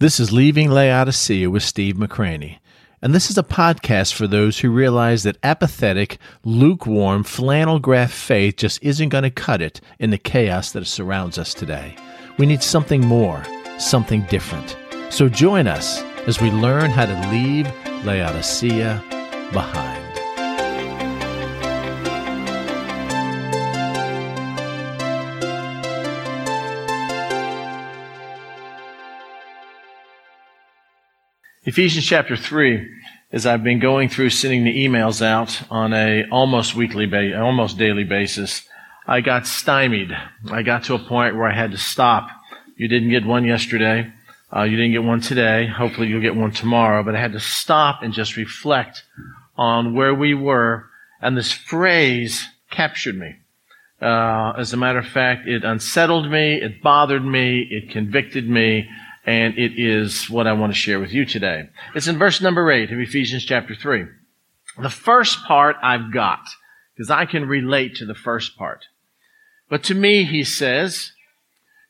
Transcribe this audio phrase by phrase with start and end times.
[0.00, 2.58] This is Leaving Laodicea with Steve McCranie.
[3.02, 8.58] And this is a podcast for those who realize that apathetic, lukewarm, flannel graph faith
[8.58, 11.96] just isn't going to cut it in the chaos that surrounds us today.
[12.38, 13.44] We need something more,
[13.80, 14.76] something different.
[15.10, 17.66] So join us as we learn how to leave
[18.04, 19.02] Laodicea
[19.52, 20.07] behind.
[31.68, 32.88] Ephesians chapter 3,
[33.30, 37.76] as I've been going through sending the emails out on a almost weekly, ba- almost
[37.76, 38.66] daily basis,
[39.06, 40.10] I got stymied.
[40.50, 42.30] I got to a point where I had to stop.
[42.78, 44.10] You didn't get one yesterday.
[44.50, 45.66] Uh, you didn't get one today.
[45.66, 47.02] Hopefully you'll get one tomorrow.
[47.02, 49.02] But I had to stop and just reflect
[49.58, 50.86] on where we were.
[51.20, 53.34] And this phrase captured me.
[54.00, 56.62] Uh, as a matter of fact, it unsettled me.
[56.62, 57.68] It bothered me.
[57.70, 58.88] It convicted me
[59.28, 61.68] and it is what I want to share with you today.
[61.94, 64.06] It's in verse number 8 of Ephesians chapter 3.
[64.80, 66.40] The first part I've got,
[66.96, 68.86] because I can relate to the first part.
[69.68, 71.12] But to me, he says,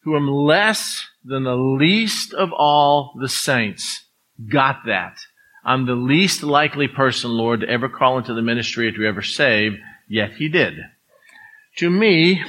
[0.02, 4.06] who am less than the least of all the saints.
[4.50, 5.18] Got that.
[5.64, 9.22] I'm the least likely person, Lord, to ever call into the ministry or to ever
[9.22, 10.74] save, yet he did.
[11.76, 12.42] To me,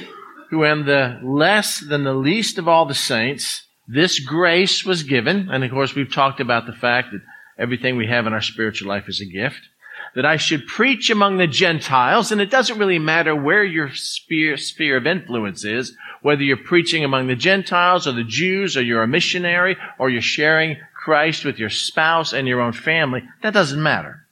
[0.50, 5.48] who am the less than the least of all the saints, this grace was given,
[5.50, 7.22] and of course we've talked about the fact that
[7.58, 9.68] everything we have in our spiritual life is a gift,
[10.14, 14.56] that I should preach among the Gentiles, and it doesn't really matter where your sphere,
[14.56, 19.02] sphere of influence is, whether you're preaching among the Gentiles or the Jews, or you're
[19.02, 23.82] a missionary, or you're sharing Christ with your spouse and your own family, that doesn't
[23.82, 24.26] matter.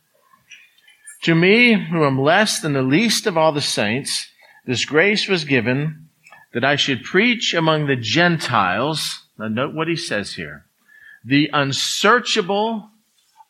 [1.22, 4.30] To me, who am less than the least of all the saints,
[4.66, 6.08] this grace was given
[6.54, 10.66] that I should preach among the Gentiles now, note what he says here.
[11.24, 12.90] The unsearchable,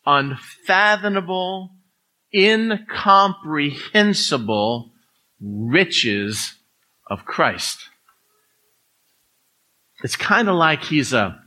[0.05, 1.71] unfathomable,
[2.33, 4.91] incomprehensible
[5.41, 6.55] riches
[7.07, 7.89] of Christ.
[10.03, 11.41] It's kind of like he's a,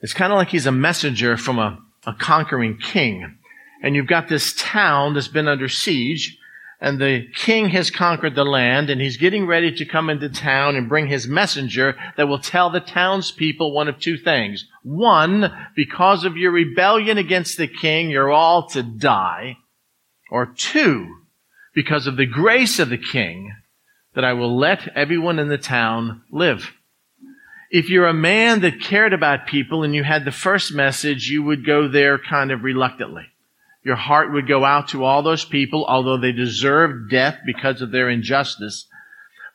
[0.00, 3.36] it's kind of like he's a messenger from a, a conquering king.
[3.82, 6.37] And you've got this town that's been under siege,
[6.80, 10.76] and the king has conquered the land and he's getting ready to come into town
[10.76, 14.64] and bring his messenger that will tell the townspeople one of two things.
[14.84, 19.56] One, because of your rebellion against the king, you're all to die.
[20.30, 21.08] Or two,
[21.74, 23.52] because of the grace of the king,
[24.14, 26.72] that I will let everyone in the town live.
[27.70, 31.42] If you're a man that cared about people and you had the first message, you
[31.42, 33.24] would go there kind of reluctantly.
[33.88, 37.90] Your heart would go out to all those people, although they deserved death because of
[37.90, 38.86] their injustice.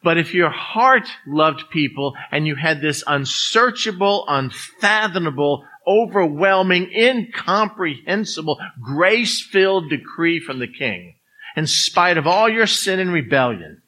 [0.04, 9.92] But if your heart loved people and you had this unsearchable, unfathomable, overwhelming, incomprehensible, grace-filled
[9.92, 11.14] decree from the king,
[11.56, 13.84] in spite of all your sin and rebellion,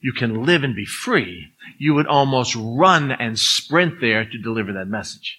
[0.00, 1.48] you can live and be free.
[1.78, 5.38] You would almost run and sprint there to deliver that message.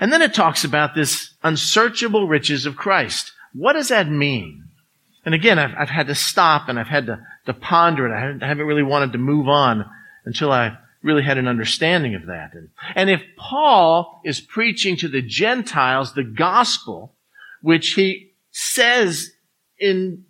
[0.00, 3.32] And then it talks about this unsearchable riches of Christ.
[3.52, 4.64] What does that mean?
[5.24, 8.16] And again, I've, I've had to stop and I've had to, to ponder it.
[8.16, 9.84] I haven't, I haven't really wanted to move on
[10.24, 12.54] until I really had an understanding of that.
[12.54, 17.14] And, and if Paul is preaching to the Gentiles the gospel,
[17.60, 19.30] which he says
[19.78, 20.24] in,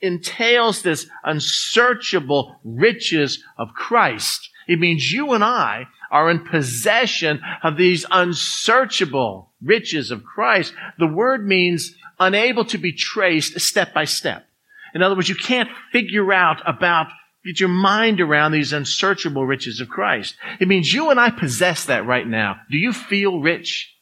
[0.00, 7.76] entails this unsearchable riches of Christ, it means you and I are in possession of
[7.76, 10.72] these unsearchable riches of Christ.
[10.98, 14.46] The word means unable to be traced step by step.
[14.94, 17.08] In other words, you can't figure out about,
[17.44, 20.36] get your mind around these unsearchable riches of Christ.
[20.60, 22.56] It means you and I possess that right now.
[22.70, 23.92] Do you feel rich?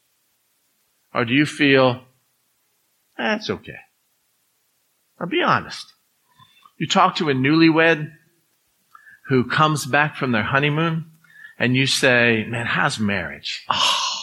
[1.13, 2.03] Or do you feel,
[3.17, 3.79] that's okay?
[5.19, 5.93] Now be honest.
[6.77, 8.11] You talk to a newlywed
[9.27, 11.11] who comes back from their honeymoon
[11.57, 13.65] and you say, man, how's marriage?
[13.69, 14.21] Oh,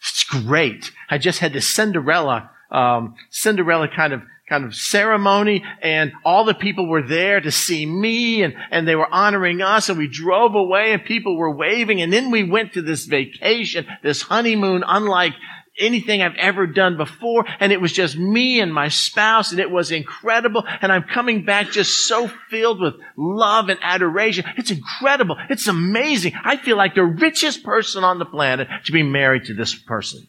[0.00, 0.92] it's great.
[1.08, 6.54] I just had this Cinderella, um, Cinderella kind of, kind of ceremony and all the
[6.54, 10.56] people were there to see me and, and they were honoring us and we drove
[10.56, 15.34] away and people were waving and then we went to this vacation, this honeymoon unlike
[15.80, 17.44] anything I've ever done before.
[17.58, 20.64] And it was just me and my spouse and it was incredible.
[20.80, 24.44] And I'm coming back just so filled with love and adoration.
[24.56, 25.36] It's incredible.
[25.48, 26.34] It's amazing.
[26.44, 30.28] I feel like the richest person on the planet to be married to this person.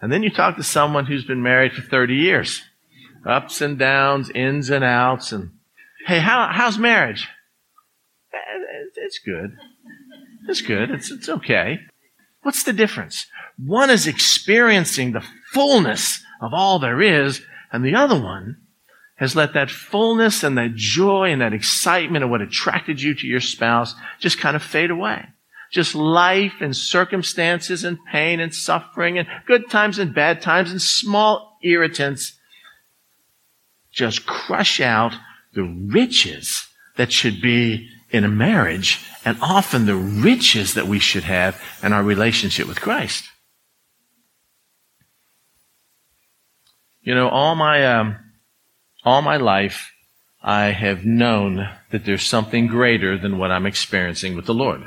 [0.00, 2.62] And then you talk to someone who's been married for 30 years.
[3.24, 5.32] Ups and downs, ins and outs.
[5.32, 5.50] And
[6.06, 7.28] hey, how, how's marriage?
[8.32, 8.38] Eh,
[8.96, 9.56] it's good.
[10.48, 10.90] It's good.
[10.90, 11.80] It's, it's okay.
[12.42, 13.26] What's the difference?
[13.58, 17.42] One is experiencing the fullness of all there is,
[17.72, 18.58] and the other one
[19.16, 23.26] has let that fullness and that joy and that excitement of what attracted you to
[23.26, 25.26] your spouse just kind of fade away.
[25.72, 30.80] Just life and circumstances and pain and suffering and good times and bad times and
[30.80, 32.34] small irritants
[33.90, 35.14] just crush out
[35.54, 41.24] the riches that should be in a marriage and often the riches that we should
[41.24, 43.24] have in our relationship with Christ.
[47.06, 48.16] You know, all my, um,
[49.04, 49.92] all my life,
[50.42, 54.82] I have known that there's something greater than what I'm experiencing with the Lord.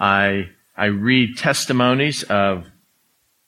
[0.00, 2.64] I, I read testimonies of,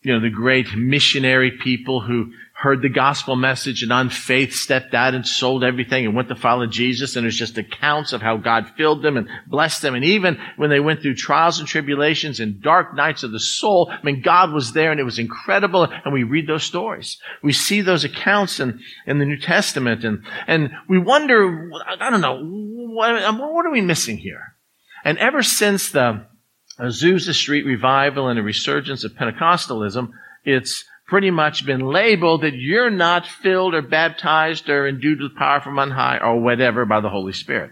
[0.03, 4.93] you know, the great missionary people who heard the gospel message and on faith stepped
[4.93, 7.15] out and sold everything and went to follow Jesus.
[7.15, 9.95] And there's just accounts of how God filled them and blessed them.
[9.95, 13.89] And even when they went through trials and tribulations and dark nights of the soul,
[13.93, 15.85] I mean, God was there and it was incredible.
[15.85, 17.19] And we read those stories.
[17.45, 21.71] We see those accounts in, in the New Testament and, and we wonder,
[22.01, 24.57] I don't know, what, what are we missing here?
[25.05, 26.27] And ever since the
[26.81, 30.11] Azusa Street revival and the resurgence of Pentecostalism,
[30.45, 35.61] it's pretty much been labeled that you're not filled or baptized or endued with power
[35.61, 37.71] from on high or whatever by the Holy Spirit.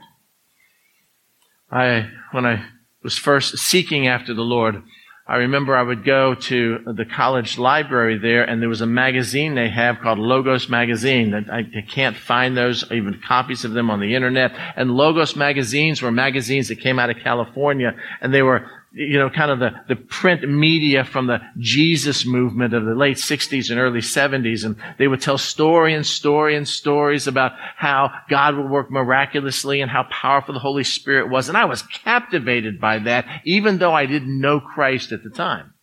[1.71, 2.65] I, when I
[3.03, 4.83] was first seeking after the Lord,
[5.29, 9.55] I remember I would go to the college library there and there was a magazine
[9.55, 11.35] they have called Logos Magazine.
[11.35, 14.53] I, I can't find those, even copies of them on the internet.
[14.77, 19.29] And Logos magazines were magazines that came out of California and they were you know,
[19.29, 23.79] kind of the, the print media from the Jesus movement of the late 60s and
[23.79, 24.65] early 70s.
[24.65, 29.83] And they would tell story and story and stories about how God would work miraculously
[29.83, 31.51] and how powerful the Holy Spirit was.
[31.51, 35.75] And I was captivated by that, even though I didn't know Christ at the time.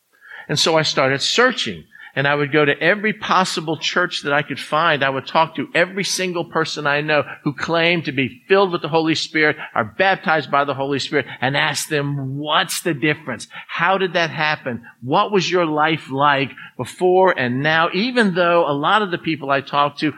[0.50, 1.84] And so I started searching
[2.16, 5.04] and I would go to every possible church that I could find.
[5.04, 8.84] I would talk to every single person I know who claimed to be filled with
[8.84, 13.48] the Holy Spirit, are baptized by the Holy Spirit, and ask them, what's the difference?
[13.68, 14.86] How did that happen?
[15.02, 17.90] What was your life like before and now?
[17.94, 20.14] Even though a lot of the people I talked to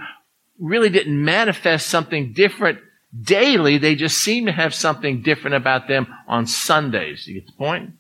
[0.60, 2.80] really didn't manifest something different
[3.22, 7.26] daily, they just seemed to have something different about them on Sundays.
[7.26, 7.92] You get the point?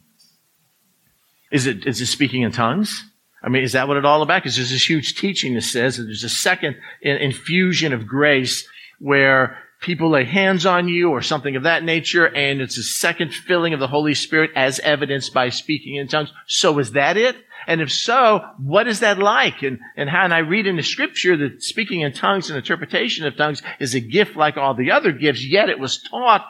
[1.49, 3.09] Is it, is it speaking in tongues?
[3.45, 4.41] I mean, is that what it's all about?
[4.41, 9.59] Because there's this huge teaching that says that there's a second infusion of grace where
[9.81, 13.75] people lay hands on you or something of that nature, and it's a second filling
[13.75, 16.31] of the Holy Spirit as evidenced by speaking in tongues.
[16.47, 17.35] So is that it?
[17.67, 19.61] And if so, what is that like?
[19.61, 23.27] And, and how, and I read in the scripture that speaking in tongues and interpretation
[23.27, 26.45] of tongues is a gift like all the other gifts, yet it was taught,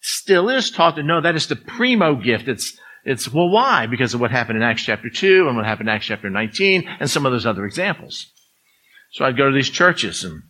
[0.00, 2.46] still is taught that no, that is the primo gift.
[2.46, 3.86] It's, it's, well, why?
[3.86, 6.86] Because of what happened in Acts chapter 2 and what happened in Acts chapter 19
[7.00, 8.26] and some of those other examples.
[9.12, 10.42] So I'd go to these churches and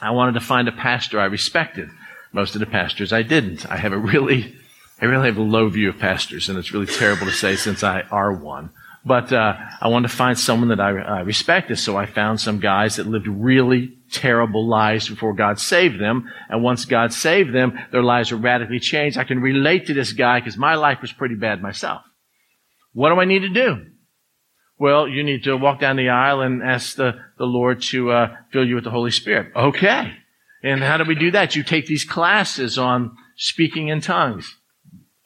[0.00, 1.88] I wanted to find a pastor I respected.
[2.32, 3.70] Most of the pastors I didn't.
[3.70, 4.52] I have a really,
[5.00, 7.84] I really have a low view of pastors and it's really terrible to say since
[7.84, 8.70] I are one.
[9.04, 12.60] But uh, I wanted to find someone that I, I respected, so I found some
[12.60, 16.30] guys that lived really terrible lives before God saved them.
[16.48, 19.18] And once God saved them, their lives were radically changed.
[19.18, 22.02] I can relate to this guy because my life was pretty bad myself.
[22.92, 23.86] What do I need to do?
[24.78, 28.36] Well, you need to walk down the aisle and ask the, the Lord to uh,
[28.52, 29.52] fill you with the Holy Spirit.
[29.56, 30.12] Okay.
[30.62, 31.56] And how do we do that?
[31.56, 34.56] You take these classes on speaking in tongues.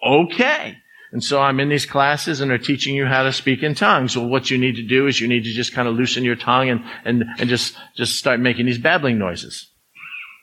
[0.07, 0.77] Okay.
[1.13, 4.17] And so I'm in these classes and they're teaching you how to speak in tongues.
[4.17, 6.37] Well, what you need to do is you need to just kind of loosen your
[6.37, 9.71] tongue and, and, and just, just start making these babbling noises.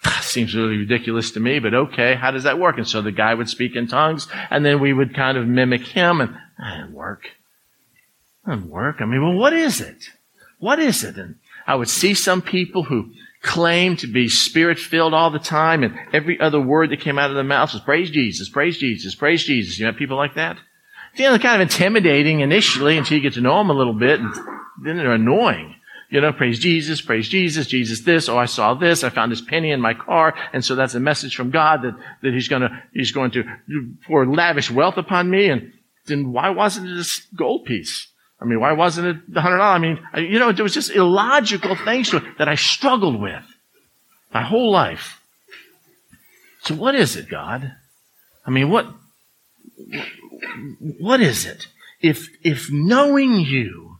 [0.22, 2.77] Seems really ridiculous to me, but okay, how does that work?
[2.77, 5.82] And so the guy would speak in tongues and then we would kind of mimic
[5.82, 7.24] him and that didn't work.
[8.46, 8.98] That didn't work.
[9.00, 10.05] I mean, well, what is it?
[10.60, 11.17] What is it?
[11.17, 11.36] And
[11.67, 13.12] I would see some people who
[13.44, 17.30] claimed to be spirit filled all the time, and every other word that came out
[17.30, 19.78] of their mouth was praise Jesus, praise Jesus, praise Jesus.
[19.78, 20.58] You have people like that?
[21.16, 23.94] You know, they're kind of intimidating initially until you get to know them a little
[23.94, 24.34] bit, and
[24.82, 25.76] then they're annoying.
[26.10, 29.42] You know, praise Jesus, praise Jesus, Jesus this, oh, I saw this, I found this
[29.42, 32.84] penny in my car, and so that's a message from God that, that He's gonna,
[32.94, 33.44] He's going to
[34.08, 35.74] pour lavish wealth upon me, and
[36.06, 38.08] then why wasn't it this gold piece?
[38.42, 39.75] I mean, why wasn't it the hundred dollars?
[39.75, 43.44] I mean, you know, there was just illogical things that I struggled with
[44.34, 45.22] my whole life.
[46.63, 47.74] So what is it, God?
[48.46, 48.88] I mean, what,
[51.00, 51.68] what is it?
[52.02, 53.98] If, if knowing you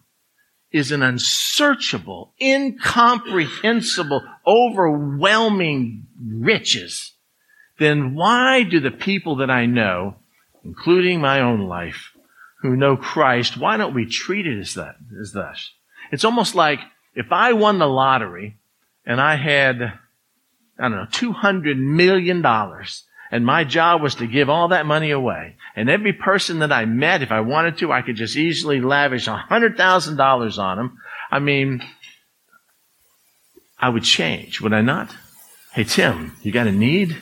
[0.72, 7.14] is an unsearchable, incomprehensible, overwhelming riches,
[7.80, 10.16] then why do the people that I know,
[10.66, 12.13] including my own life,
[12.64, 15.72] who know Christ, why don't we treat it as that, as thus?
[16.12, 16.80] It's almost like
[17.14, 18.58] if I won the lottery
[19.06, 19.82] and I had,
[20.80, 22.44] I don't know, $200 million
[23.32, 25.58] and my job was to give all that money away.
[25.76, 29.28] And every person that I met, if I wanted to, I could just easily lavish
[29.28, 30.98] $100,000 on them.
[31.30, 31.84] I mean,
[33.78, 35.14] I would change, would I not?
[35.74, 37.18] Hey, Tim, you got a need?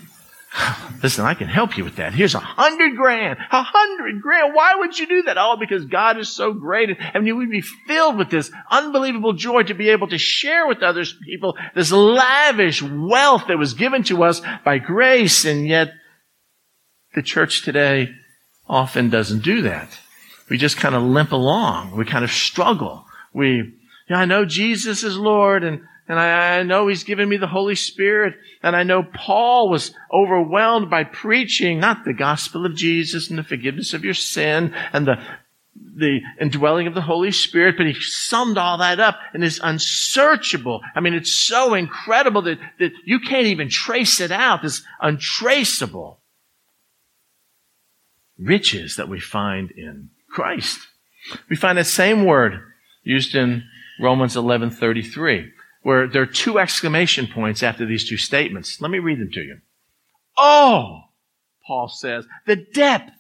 [1.03, 2.13] Listen, I can help you with that.
[2.13, 3.39] Here's a hundred grand.
[3.51, 4.53] A hundred grand.
[4.53, 5.38] Why would you do that?
[5.38, 6.98] Oh, because God is so great.
[7.13, 10.84] And you would be filled with this unbelievable joy to be able to share with
[10.84, 15.46] other people this lavish wealth that was given to us by grace.
[15.46, 15.93] And yet
[17.15, 18.10] the church today
[18.67, 20.00] often doesn't do that.
[20.50, 21.96] We just kind of limp along.
[21.96, 23.05] We kind of struggle.
[23.34, 23.74] We,
[24.10, 25.81] yeah, I know Jesus is Lord and
[26.12, 28.34] and I, know He's given me the Holy Spirit.
[28.62, 33.44] And I know Paul was overwhelmed by preaching not the gospel of Jesus and the
[33.44, 35.24] forgiveness of your sin and the,
[35.74, 40.82] the indwelling of the Holy Spirit, but he summed all that up in this unsearchable.
[40.94, 46.20] I mean, it's so incredible that, that you can't even trace it out, this untraceable
[48.38, 50.77] riches that we find in Christ.
[51.50, 52.60] We find that same word
[53.01, 53.63] used in
[54.01, 55.51] Romans 11:33
[55.82, 58.80] where there are two exclamation points after these two statements.
[58.82, 59.58] Let me read them to you.
[60.38, 61.02] Oh,
[61.66, 63.12] Paul says, the depth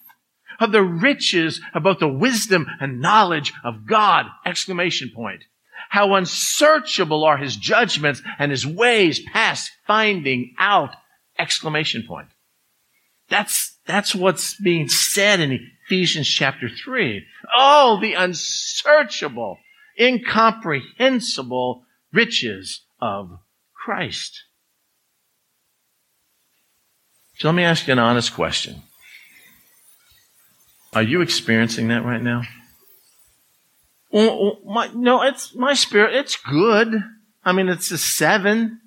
[0.59, 4.27] of the riches of both the wisdom and knowledge of God!
[4.45, 5.43] Exclamation point.
[5.89, 10.95] How unsearchable are his judgments and his ways past finding out!
[11.37, 12.27] Exclamation point.
[13.29, 17.25] That's, that's what's being said in Ephesians chapter 3.
[17.57, 19.57] Oh, the unsearchable,
[19.99, 23.39] incomprehensible riches of
[23.73, 24.43] Christ.
[27.37, 28.83] So let me ask you an honest question.
[30.93, 32.43] Are you experiencing that right now?
[34.11, 36.13] Well, my, no, it's my spirit.
[36.15, 36.93] It's good.
[37.43, 38.81] I mean, it's a seven.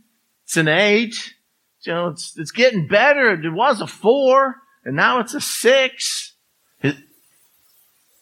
[0.45, 1.35] It's an eight.
[1.83, 3.33] You know, it's, it's getting better.
[3.33, 6.35] It was a four and now it's a six.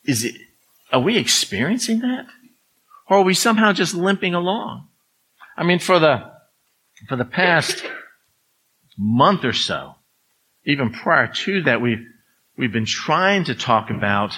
[0.04, 0.34] Is it,
[0.92, 2.26] are we experiencing that?
[3.08, 4.88] Or are we somehow just limping along?
[5.62, 6.24] I mean, for the,
[7.08, 7.84] for the past
[8.98, 9.94] month or so,
[10.66, 12.04] even prior to that, we've,
[12.58, 14.36] we've been trying to talk about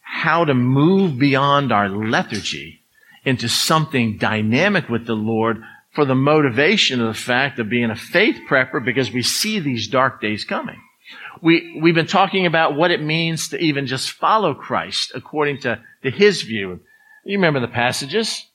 [0.00, 2.82] how to move beyond our lethargy
[3.24, 5.60] into something dynamic with the Lord
[5.92, 9.88] for the motivation of the fact of being a faith prepper because we see these
[9.88, 10.80] dark days coming.
[11.40, 15.82] We, we've been talking about what it means to even just follow Christ according to,
[16.04, 16.78] to his view.
[17.24, 18.46] You remember the passages?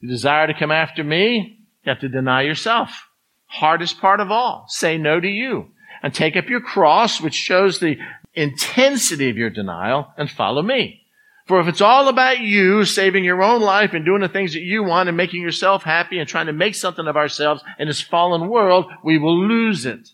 [0.00, 3.08] You desire to come after me, you have to deny yourself.
[3.46, 4.66] Hardest part of all.
[4.68, 5.70] Say no to you.
[6.02, 7.96] And take up your cross, which shows the
[8.34, 11.00] intensity of your denial, and follow me.
[11.46, 14.62] For if it's all about you saving your own life and doing the things that
[14.62, 18.00] you want and making yourself happy and trying to make something of ourselves in this
[18.00, 20.08] fallen world, we will lose it.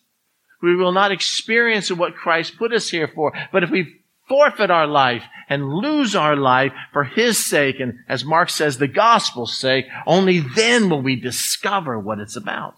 [0.60, 3.32] We will not experience what Christ put us here for.
[3.52, 3.99] But if we
[4.30, 8.86] forfeit our life and lose our life for His sake, and as Mark says, the
[8.86, 12.76] gospel's sake, only then will we discover what it's about.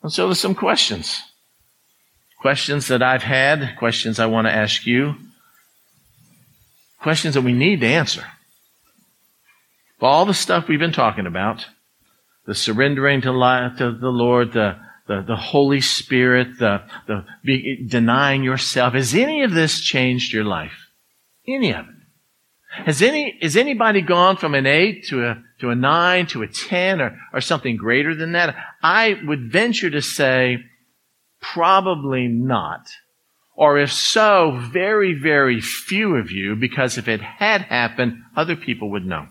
[0.00, 1.20] And so there's some questions.
[2.40, 5.16] Questions that I've had, questions I want to ask you,
[7.00, 8.24] questions that we need to answer.
[10.00, 11.66] All the stuff we've been talking about,
[12.46, 17.86] the surrendering to, life, to the Lord, the the, the Holy Spirit, the, the be,
[17.86, 18.94] denying yourself.
[18.94, 20.88] Has any of this changed your life?
[21.46, 21.94] Any of it?
[22.86, 26.48] Has any, has anybody gone from an eight to a, to a nine to a
[26.48, 28.56] ten or, or something greater than that?
[28.82, 30.58] I would venture to say
[31.40, 32.88] probably not.
[33.56, 38.90] Or if so, very, very few of you, because if it had happened, other people
[38.90, 39.28] would know.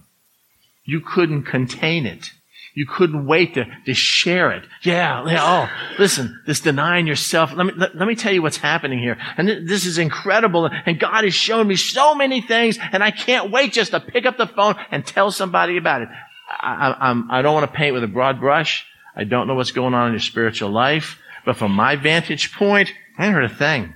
[0.86, 2.32] You couldn't contain it.
[2.76, 4.64] You couldn't wait to, to share it.
[4.82, 7.54] Yeah, yeah, oh, listen, this denying yourself.
[7.54, 9.18] Let me, let, let me tell you what's happening here.
[9.38, 10.66] And th- this is incredible.
[10.66, 14.26] And God has shown me so many things and I can't wait just to pick
[14.26, 16.10] up the phone and tell somebody about it.
[16.50, 18.86] I, I'm, I don't want to paint with a broad brush.
[19.16, 21.20] I don't know what's going on in your spiritual life.
[21.46, 23.94] But from my vantage point, I heard a thing.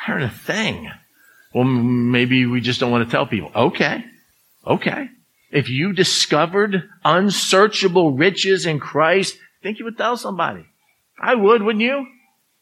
[0.00, 0.90] I heard a thing.
[1.54, 3.50] Well, maybe we just don't want to tell people.
[3.54, 4.04] Okay.
[4.66, 5.08] Okay.
[5.54, 10.66] If you discovered unsearchable riches in Christ, I think you would tell somebody.
[11.16, 12.06] I would, wouldn't you?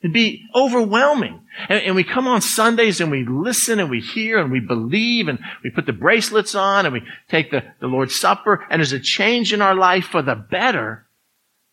[0.02, 1.40] It'd be overwhelming.
[1.70, 5.28] And, and, we come on Sundays and we listen and we hear and we believe
[5.28, 8.92] and we put the bracelets on and we take the, the Lord's Supper and there's
[8.92, 11.06] a change in our life for the better.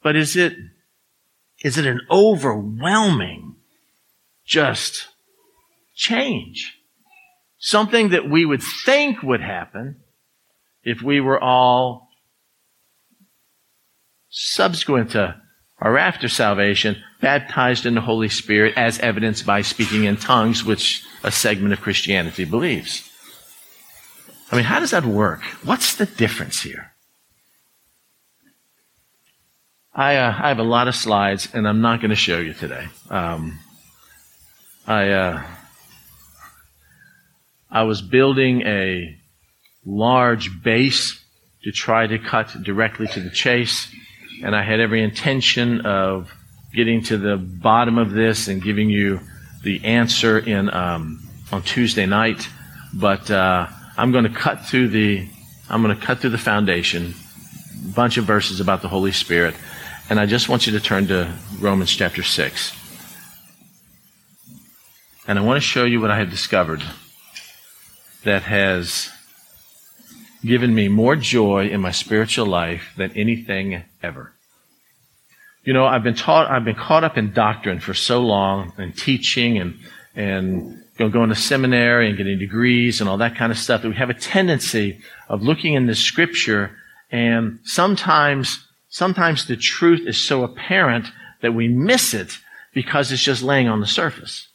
[0.02, 0.54] But is it,
[1.66, 3.56] is it an overwhelming,
[4.46, 5.10] just
[5.96, 6.78] change.
[7.58, 9.98] Something that we would think would happen
[10.83, 12.09] if we were all
[14.29, 15.36] subsequent to
[15.81, 21.03] or after salvation, baptized in the Holy Spirit as evidenced by speaking in tongues, which
[21.24, 23.09] a segment of Christianity believes.
[24.51, 25.41] I mean, how does that work?
[25.63, 26.91] What's the difference here?
[29.93, 32.53] I, uh, I have a lot of slides, and I'm not going to show you
[32.53, 32.88] today.
[33.09, 33.59] Um,
[34.88, 35.43] I uh,
[37.69, 39.19] I was building a
[39.89, 41.19] large base
[41.63, 43.93] to try to cut directly to the chase.
[44.43, 46.31] And I had every intention of
[46.74, 49.19] getting to the bottom of this and giving you
[49.63, 52.48] the answer in um, on Tuesday night.
[52.93, 53.67] But uh,
[53.98, 55.27] I'm going to cut through the
[55.69, 57.13] I'm going to cut through the foundation,
[57.86, 59.53] a bunch of verses about the Holy Spirit,
[60.10, 62.75] and I just want you to turn to Romans chapter six,
[65.27, 66.81] and I want to show you what I have discovered
[68.24, 69.12] that has
[70.46, 74.34] given me more joy in my spiritual life than anything ever.
[75.63, 78.96] You know, I've been taught, I've been caught up in doctrine for so long and
[78.96, 79.77] teaching and,
[80.15, 83.81] and you know, going to seminary and getting degrees and all that kind of stuff
[83.81, 86.72] that we have a tendency of looking in the scripture
[87.12, 91.08] and sometimes, sometimes the truth is so apparent
[91.41, 92.38] that we miss it
[92.74, 94.48] because it's just laying on the surface.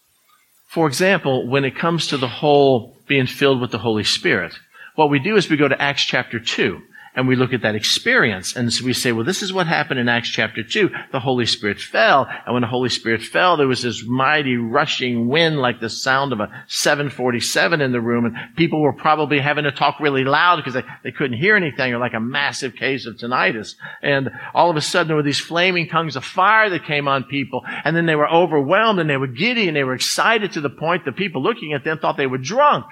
[0.69, 4.55] For example, when it comes to the whole being filled with the Holy Spirit,
[4.95, 6.81] what we do is we go to Acts chapter 2
[7.17, 8.57] and we look at that experience.
[8.57, 10.91] And so we say, well, this is what happened in Acts chapter 2.
[11.13, 12.27] The Holy Spirit fell.
[12.45, 16.33] And when the Holy Spirit fell, there was this mighty rushing wind like the sound
[16.33, 18.25] of a 747 in the room.
[18.25, 21.95] And people were probably having to talk really loud because they, they couldn't hear anything
[21.95, 23.77] or like a massive case of tinnitus.
[24.03, 27.25] And all of a sudden there were these flaming tongues of fire that came on
[27.25, 27.63] people.
[27.85, 30.71] And then they were overwhelmed and they were giddy and they were excited to the
[30.71, 32.87] point that people looking at them thought they were drunk.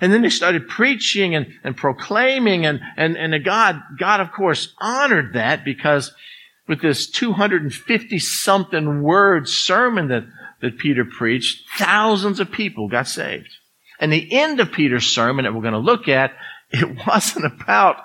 [0.00, 4.74] And then they started preaching and, and proclaiming and, and, and God, God of course
[4.78, 6.12] honored that because
[6.68, 10.24] with this 250 something word sermon that,
[10.60, 13.48] that Peter preached, thousands of people got saved.
[14.00, 16.32] And the end of Peter's sermon that we're going to look at,
[16.70, 17.96] it wasn't about,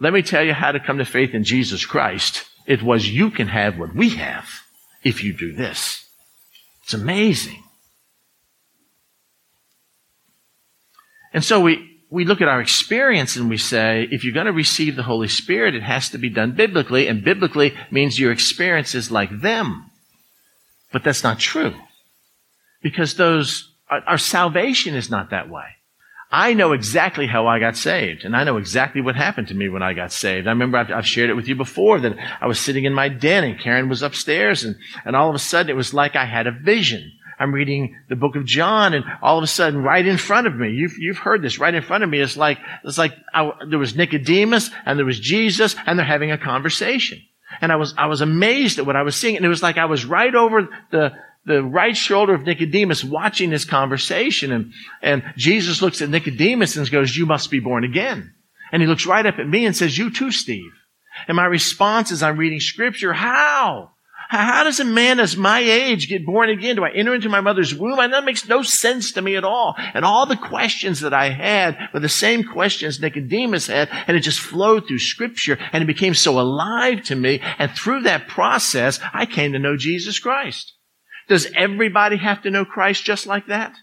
[0.00, 2.44] let me tell you how to come to faith in Jesus Christ.
[2.66, 4.48] It was, you can have what we have
[5.02, 6.04] if you do this.
[6.82, 7.62] It's amazing.
[11.32, 14.52] And so we, we look at our experience and we say, if you're going to
[14.52, 18.94] receive the Holy Spirit, it has to be done biblically, and biblically means your experience
[18.94, 19.90] is like them.
[20.92, 21.74] But that's not true.
[22.82, 25.64] Because those, our, our salvation is not that way.
[26.30, 29.70] I know exactly how I got saved, and I know exactly what happened to me
[29.70, 30.46] when I got saved.
[30.46, 33.08] I remember I've, I've, shared it with you before that I was sitting in my
[33.08, 36.26] den and Karen was upstairs, and, and all of a sudden it was like I
[36.26, 37.12] had a vision.
[37.38, 40.56] I'm reading the book of John and all of a sudden right in front of
[40.56, 42.20] me, you've, you've heard this right in front of me.
[42.20, 46.32] It's like, it's like I, there was Nicodemus and there was Jesus and they're having
[46.32, 47.20] a conversation.
[47.60, 49.36] And I was, I was amazed at what I was seeing.
[49.36, 51.12] And it was like I was right over the,
[51.46, 54.52] the right shoulder of Nicodemus watching this conversation.
[54.52, 58.34] And, and Jesus looks at Nicodemus and goes, you must be born again.
[58.70, 60.70] And he looks right up at me and says, you too, Steve.
[61.26, 63.12] And my response is I'm reading scripture.
[63.12, 63.92] How?
[64.28, 66.76] How does a man as my age get born again?
[66.76, 67.98] Do I enter into my mother's womb?
[67.98, 69.74] And that makes no sense to me at all.
[69.78, 74.20] And all the questions that I had were the same questions Nicodemus had, and it
[74.20, 77.40] just flowed through scripture, and it became so alive to me.
[77.58, 80.74] And through that process, I came to know Jesus Christ.
[81.28, 83.74] Does everybody have to know Christ just like that?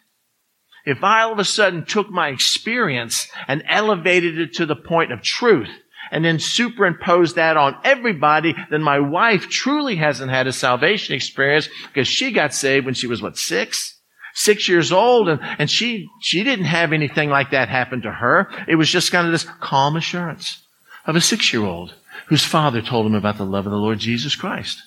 [0.86, 5.12] If I all of a sudden took my experience and elevated it to the point
[5.12, 5.70] of truth,
[6.12, 11.70] and then superimpose that on everybody, then my wife truly hasn't had a salvation experience
[11.88, 14.00] because she got saved when she was what, six?
[14.34, 18.50] Six years old and, and she, she didn't have anything like that happen to her.
[18.68, 20.62] It was just kind of this calm assurance
[21.06, 21.94] of a six year old
[22.28, 24.82] whose father told him about the love of the Lord Jesus Christ.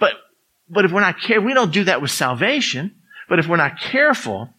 [0.00, 0.14] But,
[0.68, 2.96] but if we're not careful, we don't do that with salvation,
[3.28, 4.50] but if we're not careful,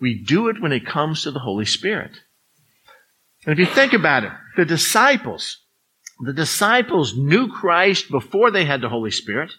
[0.00, 2.12] we do it when it comes to the Holy Spirit.
[3.44, 5.58] And if you think about it, the disciples,
[6.20, 9.52] the disciples knew Christ before they had the Holy Spirit.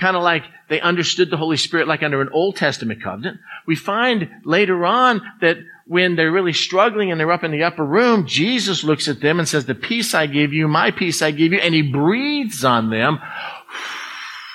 [0.00, 3.38] Kind of like they understood the Holy Spirit like under an Old Testament covenant.
[3.64, 7.84] We find later on that when they're really struggling and they're up in the upper
[7.84, 11.30] room, Jesus looks at them and says, the peace I give you, my peace I
[11.30, 13.20] give you, and he breathes on them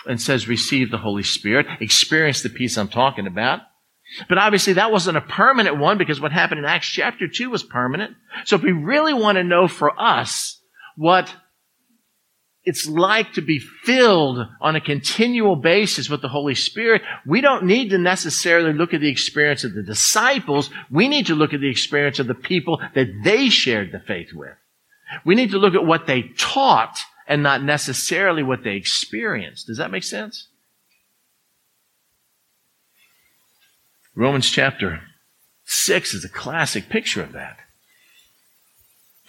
[0.06, 3.62] and says, receive the Holy Spirit, experience the peace I'm talking about.
[4.28, 7.64] But obviously that wasn't a permanent one because what happened in Acts chapter 2 was
[7.64, 8.16] permanent.
[8.46, 10.62] So if we really want to know for us
[10.96, 11.34] what
[12.64, 17.66] it's like to be filled on a continual basis with the Holy Spirit, we don't
[17.66, 20.70] need to necessarily look at the experience of the disciples.
[20.92, 24.34] We need to look at the experience of the people that they shared the faith
[24.34, 24.56] with.
[25.26, 29.68] We need to look at what they taught and not necessarily what they experienced.
[29.68, 30.50] Does that make sense?
[34.20, 35.00] Romans chapter
[35.64, 37.58] 6 is a classic picture of that.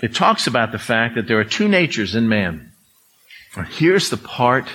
[0.03, 2.73] It talks about the fact that there are two natures in man.
[3.69, 4.67] Here's the part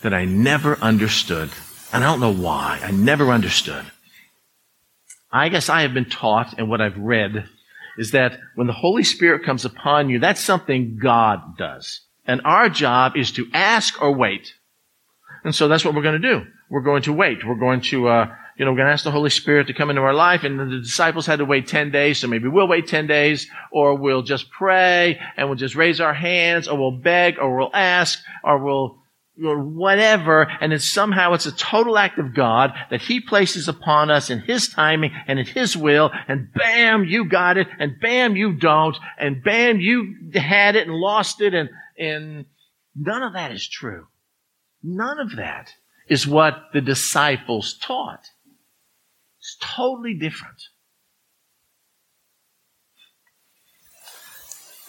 [0.00, 1.48] that I never understood.
[1.92, 2.80] And I don't know why.
[2.82, 3.84] I never understood.
[5.30, 7.48] I guess I have been taught and what I've read
[7.96, 12.00] is that when the Holy Spirit comes upon you, that's something God does.
[12.26, 14.54] And our job is to ask or wait.
[15.44, 16.46] And so that's what we're going to do.
[16.68, 17.46] We're going to wait.
[17.46, 19.90] We're going to, uh, you know, we're going to ask the Holy Spirit to come
[19.90, 20.44] into our life.
[20.44, 22.18] And the disciples had to wait 10 days.
[22.18, 26.14] So maybe we'll wait 10 days or we'll just pray and we'll just raise our
[26.14, 29.00] hands or we'll beg or we'll ask or we'll
[29.44, 34.10] or whatever, and then somehow it's a total act of God that He places upon
[34.10, 38.36] us in His timing and in His will, and bam, you got it, and bam,
[38.36, 42.44] you don't, and bam, you had it and lost it, and, and
[42.94, 44.06] none of that is true.
[44.82, 45.72] None of that
[46.08, 48.28] is what the disciples taught.
[49.62, 50.60] Totally different.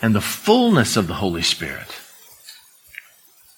[0.01, 1.88] And the fullness of the Holy Spirit,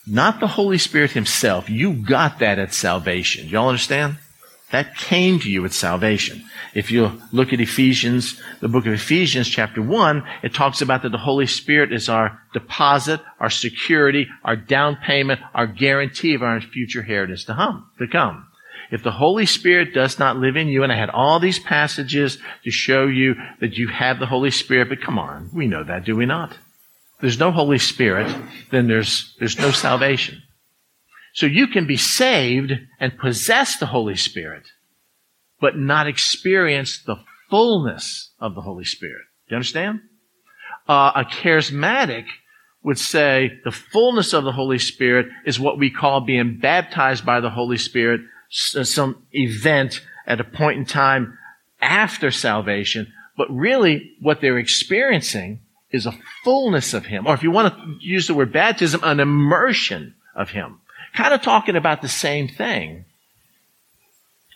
[0.05, 3.47] not the Holy Spirit Himself, you got that at salvation.
[3.47, 4.17] Y'all understand?
[4.71, 6.43] That came to you at salvation.
[6.73, 11.11] If you look at Ephesians, the book of Ephesians, chapter 1, it talks about that
[11.11, 16.59] the Holy Spirit is our deposit, our security, our down payment, our guarantee of our
[16.59, 18.47] future inheritance to, hum, to come.
[18.91, 22.37] If the Holy Spirit does not live in you, and I had all these passages
[22.63, 26.05] to show you that you have the Holy Spirit, but come on, we know that,
[26.05, 26.57] do we not?
[27.21, 28.33] There's no Holy Spirit,
[28.71, 30.41] then there's, there's no salvation.
[31.33, 34.63] So you can be saved and possess the Holy Spirit,
[35.59, 37.17] but not experience the
[37.49, 39.23] fullness of the Holy Spirit.
[39.47, 40.01] Do you understand?
[40.87, 42.25] Uh, a charismatic
[42.83, 47.39] would say the fullness of the Holy Spirit is what we call being baptized by
[47.39, 48.21] the Holy Spirit
[48.75, 51.37] Uh, some event at a point in time
[51.81, 55.59] after salvation, but really what they're experiencing
[55.91, 57.27] is a fullness of Him.
[57.27, 60.79] Or if you want to use the word baptism, an immersion of Him.
[61.13, 63.05] Kind of talking about the same thing.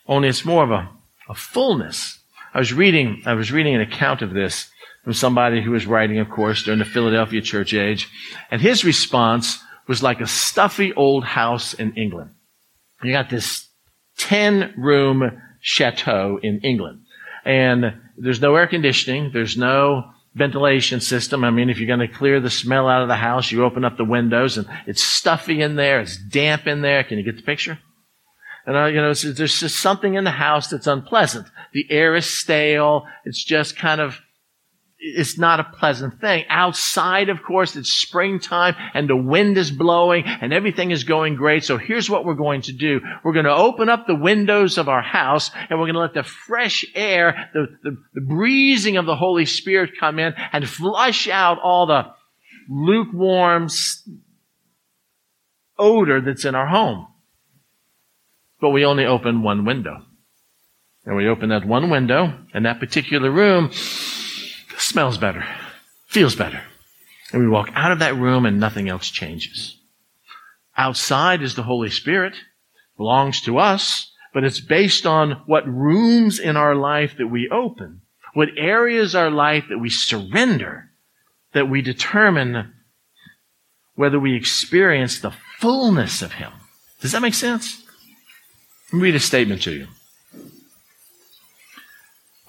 [0.08, 0.90] Only it's more of a,
[1.30, 2.20] a fullness.
[2.54, 4.70] I was reading, I was reading an account of this
[5.04, 8.10] from somebody who was writing, of course, during the Philadelphia church age.
[8.52, 12.32] And his response was like a stuffy old house in England.
[13.02, 13.69] You got this
[14.20, 17.02] 10 room chateau in England.
[17.46, 19.32] And there's no air conditioning.
[19.34, 21.44] There's no ventilation system.
[21.44, 23.84] I mean, if you're going to clear the smell out of the house, you open
[23.84, 26.00] up the windows and it's stuffy in there.
[26.02, 27.04] It's damp in there.
[27.04, 27.80] Can you get the picture?
[28.66, 31.48] And, uh, you know, there's just something in the house that's unpleasant.
[31.74, 33.08] The air is stale.
[33.26, 34.20] It's just kind of
[35.02, 36.44] it's not a pleasant thing.
[36.50, 41.64] Outside, of course, it's springtime and the wind is blowing and everything is going great.
[41.64, 43.00] So here's what we're going to do.
[43.24, 46.14] We're going to open up the windows of our house and we're going to let
[46.14, 51.30] the fresh air, the, the, the breezing of the Holy Spirit come in and flush
[51.30, 52.08] out all the
[52.70, 53.70] lukewarm
[55.78, 57.08] odor that's in our home.
[58.60, 60.04] But we only open one window.
[61.06, 63.72] And we open that one window and that particular room
[64.90, 65.46] smells better,
[66.08, 66.62] feels better.
[67.32, 69.78] And we walk out of that room and nothing else changes.
[70.76, 72.34] Outside is the Holy Spirit,
[72.98, 78.02] belongs to us, but it's based on what rooms in our life that we open,
[78.34, 80.90] what areas of our life that we surrender,
[81.54, 82.74] that we determine
[83.96, 86.52] whether we experience the fullness of Him.
[87.02, 87.84] Does that make sense?
[88.92, 89.88] Let me read a statement to you.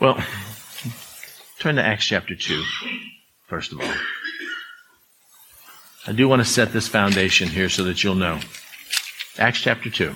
[0.01, 0.23] Well,
[1.61, 2.65] Turn to Acts chapter 2,
[3.47, 3.95] first of all.
[6.07, 8.41] I do want to set this foundation here so that you'll know.
[9.39, 10.15] Acts chapter 2.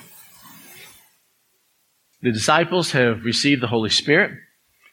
[2.22, 4.30] The disciples have received the Holy Spirit.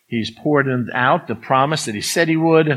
[0.08, 2.68] He's poured out the promise that he said he would.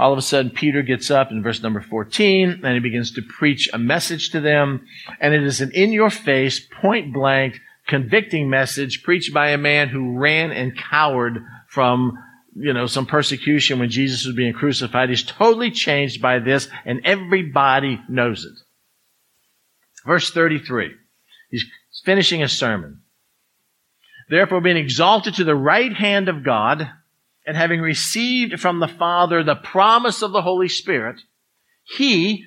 [0.00, 3.20] All of a sudden, Peter gets up in verse number 14 and he begins to
[3.20, 4.86] preach a message to them.
[5.20, 9.88] And it is an in your face, point blank, convicting message preached by a man
[9.88, 12.16] who ran and cowered from
[12.60, 15.08] you know, some persecution when Jesus was being crucified.
[15.08, 18.58] He's totally changed by this, and everybody knows it.
[20.06, 20.94] Verse 33.
[21.50, 21.64] He's
[22.04, 23.02] finishing a sermon.
[24.30, 26.90] Therefore, being exalted to the right hand of God,
[27.46, 31.18] and having received from the Father the promise of the Holy Spirit,
[31.96, 32.44] he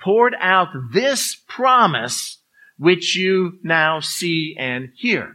[0.00, 2.38] poured out this promise
[2.78, 5.34] which you now see and hear.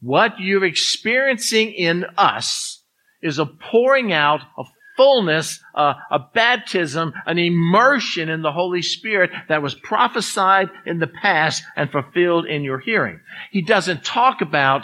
[0.00, 2.77] What you're experiencing in us
[3.22, 9.30] is a pouring out of fullness, uh, a baptism, an immersion in the Holy Spirit
[9.48, 13.20] that was prophesied in the past and fulfilled in your hearing.
[13.52, 14.82] He doesn't talk about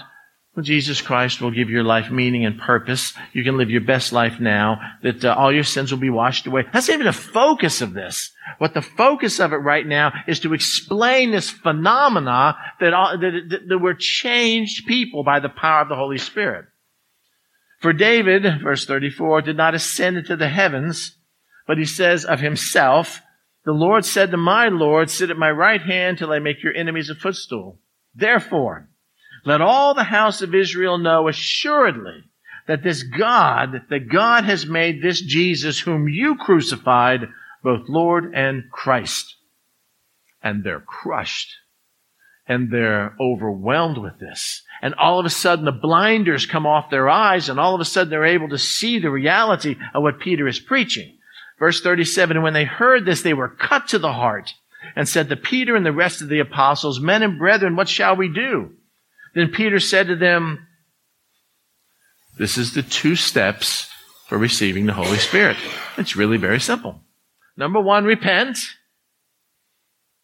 [0.54, 3.12] well, Jesus Christ will give your life meaning and purpose.
[3.32, 6.46] You can live your best life now, that uh, all your sins will be washed
[6.46, 6.64] away.
[6.72, 8.30] That's even the focus of this.
[8.58, 13.32] What the focus of it right now is to explain this phenomena that, all, that,
[13.50, 16.66] that, that we're changed people by the power of the Holy Spirit.
[17.84, 21.18] For David, verse 34, did not ascend into the heavens,
[21.66, 23.20] but he says of himself,
[23.66, 26.72] The Lord said to my Lord, Sit at my right hand till I make your
[26.72, 27.78] enemies a footstool.
[28.14, 28.88] Therefore,
[29.44, 32.24] let all the house of Israel know assuredly
[32.66, 37.28] that this God, that God has made this Jesus whom you crucified,
[37.62, 39.36] both Lord and Christ.
[40.42, 41.52] And they're crushed.
[42.46, 44.63] And they're overwhelmed with this.
[44.84, 47.86] And all of a sudden the blinders come off their eyes and all of a
[47.86, 51.16] sudden they're able to see the reality of what Peter is preaching.
[51.58, 54.52] Verse 37, and when they heard this, they were cut to the heart
[54.94, 58.14] and said to Peter and the rest of the apostles, men and brethren, what shall
[58.14, 58.72] we do?
[59.34, 60.66] Then Peter said to them,
[62.38, 63.88] This is the two steps
[64.28, 65.56] for receiving the Holy Spirit.
[65.96, 67.00] It's really very simple.
[67.56, 68.58] Number one, repent.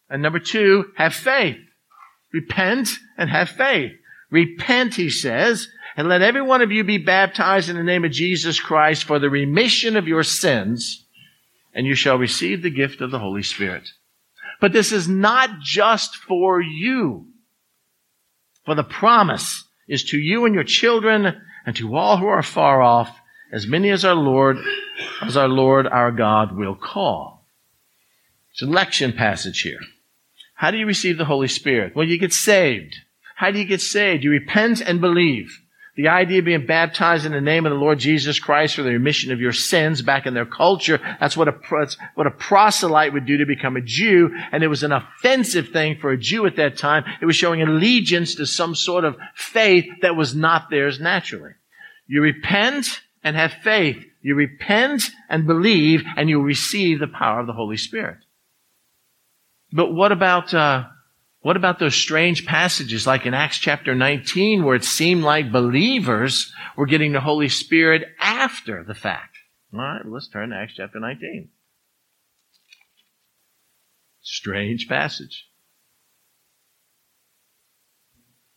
[0.07, 1.57] And number two, have faith.
[2.31, 3.93] Repent and have faith.
[4.31, 5.67] Repent, he says,
[5.97, 9.19] and let every one of you be baptized in the name of Jesus Christ for
[9.19, 11.05] the remission of your sins,
[11.73, 13.89] and you shall receive the gift of the Holy Spirit.
[14.61, 17.27] But this is not just for you.
[18.65, 22.81] For the promise is to you and your children and to all who are far
[22.81, 23.19] off,
[23.51, 24.57] as many as our Lord,
[25.21, 27.45] as our Lord our God will call.
[28.53, 29.79] It's a lection passage here.
[30.55, 31.95] How do you receive the Holy Spirit?
[31.95, 32.95] Well, you get saved.
[33.41, 34.23] How do you get saved?
[34.23, 35.63] You repent and believe.
[35.95, 38.91] The idea of being baptized in the name of the Lord Jesus Christ for the
[38.91, 43.13] remission of your sins back in their culture, that's what a, that's what a proselyte
[43.13, 44.29] would do to become a Jew.
[44.51, 47.03] And it was an offensive thing for a Jew at that time.
[47.19, 51.53] It was showing allegiance to some sort of faith that was not theirs naturally.
[52.05, 54.05] You repent and have faith.
[54.21, 58.19] You repent and believe and you receive the power of the Holy Spirit.
[59.73, 60.83] But what about, uh,
[61.41, 66.53] what about those strange passages like in Acts chapter 19 where it seemed like believers
[66.77, 69.37] were getting the Holy Spirit after the fact?
[69.73, 71.49] All right, let's turn to Acts chapter 19.
[74.21, 75.47] Strange passage.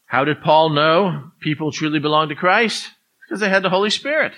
[0.05, 2.91] How did Paul know people truly belong to Christ?
[3.27, 4.33] Because they had the Holy Spirit.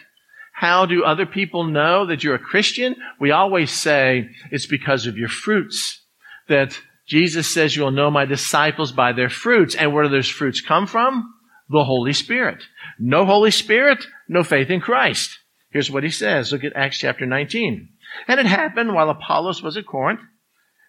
[0.53, 2.95] How do other people know that you're a Christian?
[3.21, 6.01] We always say it's because of your fruits.
[6.49, 9.75] That Jesus says you'll know my disciples by their fruits.
[9.75, 11.33] And where do those fruits come from?
[11.69, 12.63] The Holy Spirit.
[12.99, 15.39] No Holy Spirit, no faith in Christ.
[15.71, 16.53] Here's what he says.
[16.53, 17.89] Look at Acts chapter 19.
[18.29, 20.21] And it happened while Apollos was at Corinth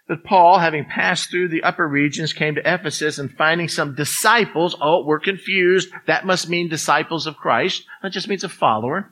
[0.08, 4.76] that Paul, having passed through the upper regions, came to Ephesus and finding some disciples.
[4.80, 5.90] Oh, we're confused.
[6.06, 7.84] That must mean disciples of Christ.
[8.02, 9.12] That just means a follower.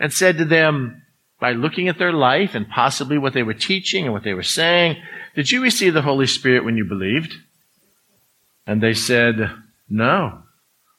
[0.00, 1.02] And said to them,
[1.40, 4.42] by looking at their life and possibly what they were teaching and what they were
[4.42, 4.96] saying,
[5.38, 7.32] did you receive the Holy Spirit when you believed?
[8.66, 9.36] And they said,
[9.88, 10.42] No.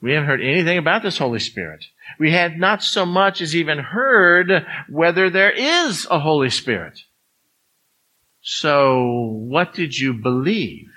[0.02, 1.84] We haven't heard anything about this Holy Spirit.
[2.18, 7.02] We had not so much as even heard whether there is a Holy Spirit.
[8.40, 10.88] So, what did you believe?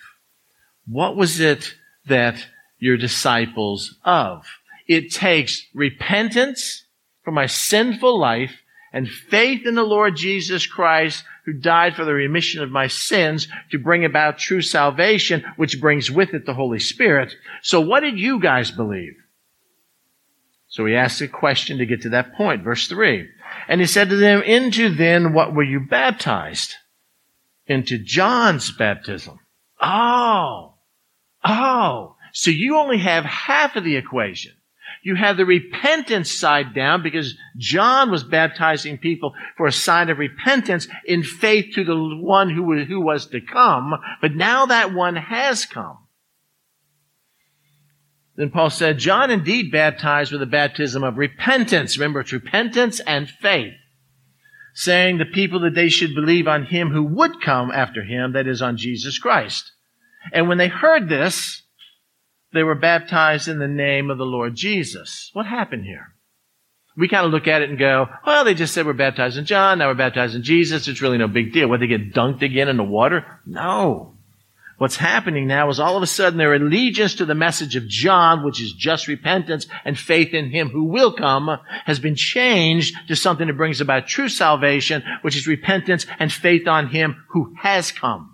[0.86, 1.74] What was it
[2.06, 2.46] that
[2.78, 4.46] your disciples of?
[4.86, 6.84] It takes repentance
[7.24, 8.54] for my sinful life
[8.92, 13.48] and faith in the Lord Jesus Christ who died for the remission of my sins
[13.70, 17.34] to bring about true salvation, which brings with it the Holy Spirit.
[17.62, 19.14] So what did you guys believe?
[20.68, 22.64] So he asked a question to get to that point.
[22.64, 23.28] Verse 3.
[23.68, 26.74] And he said to them, Into then what were you baptized?
[27.66, 29.38] Into John's baptism.
[29.80, 30.74] Oh.
[31.44, 32.16] Oh.
[32.32, 34.52] So you only have half of the equation.
[35.02, 40.18] You have the repentance side down because John was baptizing people for a sign of
[40.18, 43.94] repentance in faith to the one who, who was to come.
[44.20, 45.98] But now that one has come.
[48.36, 51.98] Then Paul said, John indeed baptized with a baptism of repentance.
[51.98, 53.74] Remember, it's repentance and faith.
[54.74, 58.46] Saying the people that they should believe on him who would come after him, that
[58.46, 59.70] is on Jesus Christ.
[60.32, 61.62] And when they heard this,
[62.52, 65.30] they were baptized in the name of the Lord Jesus.
[65.32, 66.14] What happened here?
[66.96, 69.46] We kind of look at it and go, well, they just said we're baptized in
[69.46, 70.88] John, now we're baptized in Jesus.
[70.88, 71.68] It's really no big deal.
[71.68, 73.24] What, they get dunked again in the water?
[73.46, 74.14] No.
[74.76, 78.44] What's happening now is all of a sudden their allegiance to the message of John,
[78.44, 83.16] which is just repentance and faith in him who will come, has been changed to
[83.16, 87.92] something that brings about true salvation, which is repentance and faith on him who has
[87.92, 88.31] come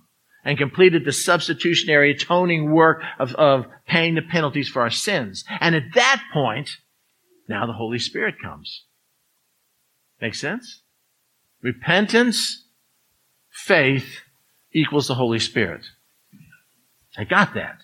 [0.49, 5.45] and completed the substitutionary atoning work of, of paying the penalties for our sins.
[5.61, 6.71] And at that point,
[7.51, 8.85] now the Holy Spirit comes.
[10.23, 10.81] Make sense?
[11.61, 12.65] Repentance,
[13.51, 14.23] faith
[14.73, 15.83] equals the Holy Spirit.
[17.19, 17.81] I got that.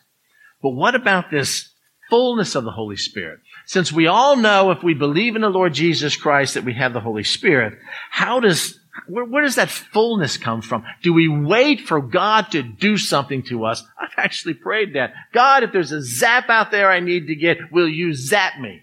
[0.62, 1.68] But what about this
[2.08, 3.40] fullness of the Holy Spirit?
[3.66, 6.94] Since we all know if we believe in the Lord Jesus Christ that we have
[6.94, 10.84] the Holy Spirit, how does, where, where, does that fullness come from?
[11.02, 13.82] Do we wait for God to do something to us?
[14.00, 15.14] I've actually prayed that.
[15.32, 18.82] God, if there's a zap out there I need to get, will you zap me?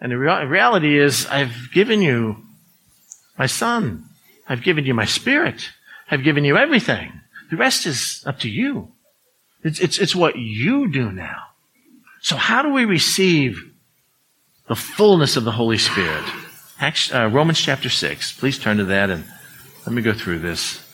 [0.00, 2.36] And the reality is, I've given you
[3.38, 4.04] my son.
[4.48, 5.70] I've given you my spirit.
[6.10, 7.12] I've given you everything.
[7.50, 8.92] The rest is up to you.
[9.62, 11.42] It's, it's, it's what you do now.
[12.20, 13.62] So how do we receive
[14.68, 16.24] the fullness of the Holy Spirit?
[16.84, 18.32] Uh, Romans chapter 6.
[18.32, 19.24] Please turn to that and
[19.86, 20.84] let me go through this.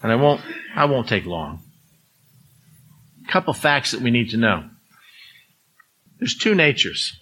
[0.00, 0.40] And I won't,
[0.76, 1.60] I won't take long.
[3.26, 4.70] A couple facts that we need to know.
[6.20, 7.18] There's two natures.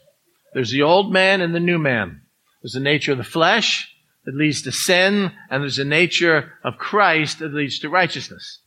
[0.53, 2.21] There's the old man and the new man.
[2.61, 3.90] There's the nature of the flesh
[4.27, 8.61] that leads to sin, and there's the nature of Christ that leads to righteousness.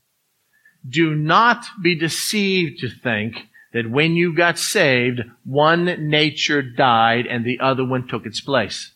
[0.89, 3.35] Do not be deceived to think
[3.73, 8.89] that when you got saved, one nature died and the other one took its place.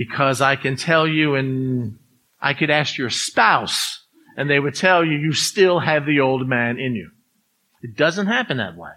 [0.00, 1.98] Because I can tell you, and
[2.40, 4.02] I could ask your spouse,
[4.34, 7.10] and they would tell you, you still have the old man in you.
[7.82, 8.92] It doesn't happen that way.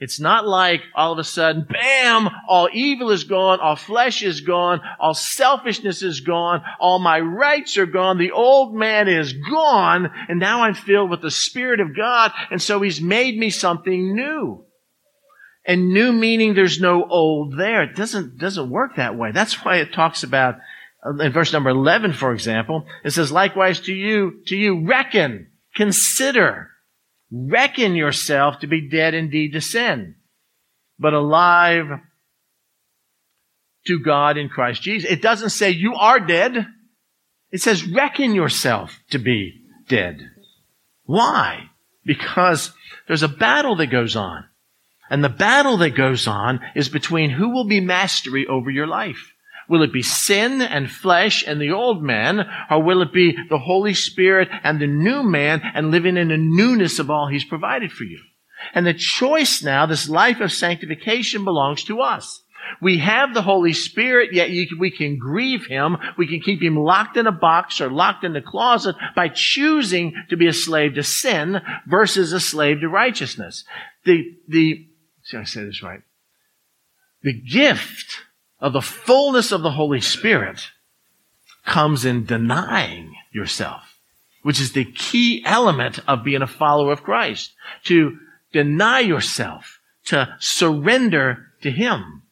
[0.00, 4.40] It's not like all of a sudden, bam, all evil is gone, all flesh is
[4.40, 10.10] gone, all selfishness is gone, all my rights are gone, the old man is gone,
[10.28, 14.16] and now I'm filled with the Spirit of God, and so He's made me something
[14.16, 14.64] new.
[15.64, 17.82] And new meaning there's no old there.
[17.82, 19.30] It doesn't, doesn't work that way.
[19.32, 20.56] That's why it talks about,
[21.04, 25.48] uh, in verse number 11, for example, it says, likewise to you, to you, reckon,
[25.74, 26.70] consider,
[27.30, 30.16] Reckon yourself to be dead indeed to sin,
[30.98, 31.86] but alive
[33.86, 35.10] to God in Christ Jesus.
[35.10, 36.66] It doesn't say you are dead.
[37.52, 40.20] It says reckon yourself to be dead.
[41.04, 41.70] Why?
[42.04, 42.72] Because
[43.06, 44.44] there's a battle that goes on.
[45.10, 49.32] And the battle that goes on is between who will be mastery over your life.
[49.68, 53.58] Will it be sin and flesh and the old man, or will it be the
[53.58, 57.92] Holy Spirit and the new man and living in the newness of all He's provided
[57.92, 58.20] for you?
[58.74, 62.42] And the choice now, this life of sanctification belongs to us.
[62.80, 65.96] We have the Holy Spirit, yet we can grieve Him.
[66.16, 70.14] We can keep Him locked in a box or locked in the closet by choosing
[70.30, 73.64] to be a slave to sin versus a slave to righteousness.
[74.04, 74.88] The, the,
[75.30, 76.02] see, I say this right.
[77.22, 78.22] The gift
[78.58, 80.70] of the fullness of the Holy Spirit
[81.64, 83.98] comes in denying yourself,
[84.42, 87.52] which is the key element of being a follower of Christ.
[87.84, 88.18] To
[88.52, 92.22] deny yourself, to surrender to Him.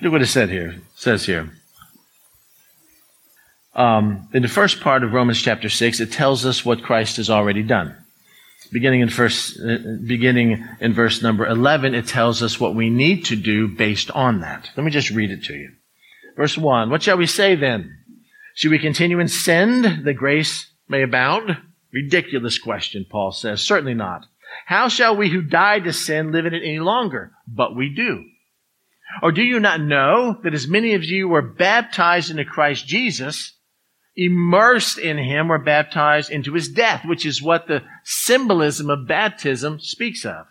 [0.00, 0.70] Look what it said here.
[0.70, 1.50] It says here.
[3.74, 7.30] Um, in the first part of Romans chapter 6, it tells us what Christ has
[7.30, 8.01] already done
[8.72, 13.26] beginning in verse, uh, beginning in verse number 11, it tells us what we need
[13.26, 14.70] to do based on that.
[14.76, 15.70] Let me just read it to you.
[16.36, 16.90] Verse 1.
[16.90, 17.98] What shall we say then?
[18.54, 21.56] Should we continue in sin that grace may abound?
[21.92, 23.60] Ridiculous question, Paul says.
[23.62, 24.26] Certainly not.
[24.66, 27.32] How shall we who died to sin live in it any longer?
[27.46, 28.24] But we do.
[29.22, 33.54] Or do you not know that as many of you were baptized into Christ Jesus,
[34.16, 39.80] immersed in him were baptized into his death, which is what the symbolism of baptism
[39.80, 40.46] speaks of.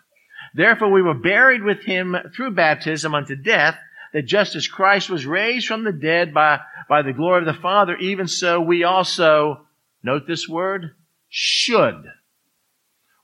[0.54, 3.76] Therefore we were buried with him through baptism unto death,
[4.12, 7.60] that just as Christ was raised from the dead by, by the glory of the
[7.60, 9.66] Father, even so we also,
[10.02, 10.94] note this word,
[11.30, 12.04] should.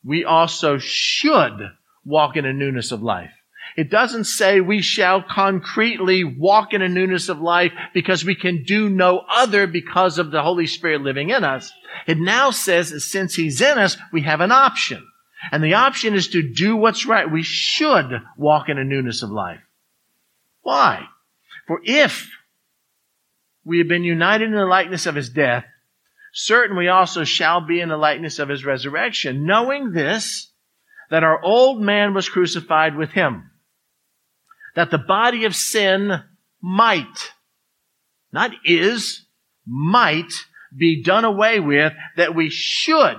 [0.03, 1.73] We also should
[2.05, 3.33] walk in a newness of life.
[3.79, 8.65] It doesn't say we shall concretely walk in a newness of life because we can
[8.65, 11.73] do no other because of the Holy Spirit living in us.
[12.05, 15.07] It now says that since He's in us, we have an option.
[15.53, 17.31] And the option is to do what's right.
[17.31, 19.61] We should walk in a newness of life.
[20.63, 21.05] Why?
[21.69, 22.29] For if
[23.65, 25.65] we have been united in the likeness of His death,
[26.33, 30.51] certain we also shall be in the likeness of His resurrection, knowing this,
[31.11, 33.53] that our old man was crucified with Him
[34.79, 36.23] that the body of sin
[36.63, 37.33] might,
[38.33, 39.27] not is,
[39.67, 40.33] might
[40.77, 43.19] be done away with, that we should.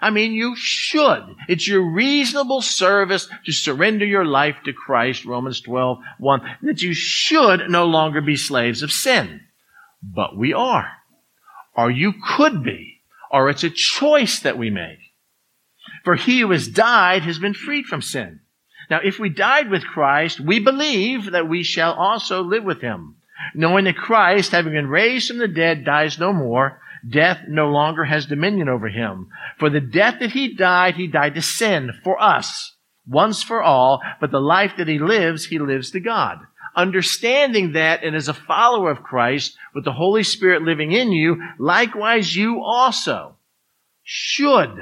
[0.00, 1.24] I mean, you should.
[1.48, 6.94] It's your reasonable service to surrender your life to Christ, Romans 12, 1, that you
[6.94, 9.40] should no longer be slaves of sin.
[10.00, 10.92] But we are.
[11.76, 13.00] Or you could be.
[13.32, 15.00] Or it's a choice that we make.
[16.04, 18.42] For he who has died has been freed from sin.
[18.90, 23.16] Now, if we died with Christ, we believe that we shall also live with him.
[23.54, 28.04] Knowing that Christ, having been raised from the dead, dies no more, death no longer
[28.04, 29.28] has dominion over him.
[29.58, 32.74] For the death that he died, he died to sin for us,
[33.06, 36.40] once for all, but the life that he lives, he lives to God.
[36.76, 41.40] Understanding that, and as a follower of Christ, with the Holy Spirit living in you,
[41.58, 43.36] likewise you also
[44.02, 44.76] should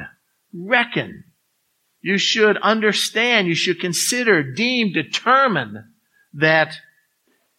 [0.52, 1.24] reckon.
[2.01, 5.92] You should understand, you should consider, deem, determine
[6.34, 6.74] that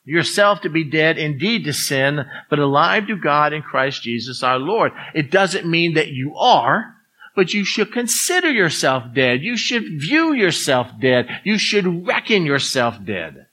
[0.05, 4.57] yourself to be dead indeed to sin, but alive to God in Christ Jesus our
[4.57, 4.91] Lord.
[5.13, 6.95] It doesn't mean that you are,
[7.35, 9.41] but you should consider yourself dead.
[9.41, 11.27] You should view yourself dead.
[11.43, 13.47] You should reckon yourself dead.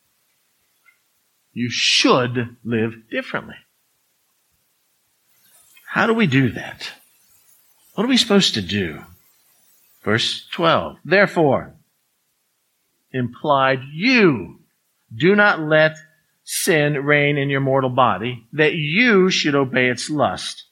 [1.52, 3.56] You should live differently.
[5.86, 6.90] How do we do that?
[7.94, 9.02] What are we supposed to do?
[10.06, 10.98] Verse 12.
[11.04, 11.74] Therefore,
[13.12, 14.60] implied you
[15.12, 15.96] do not let
[16.44, 20.62] sin reign in your mortal body, that you should obey its lust.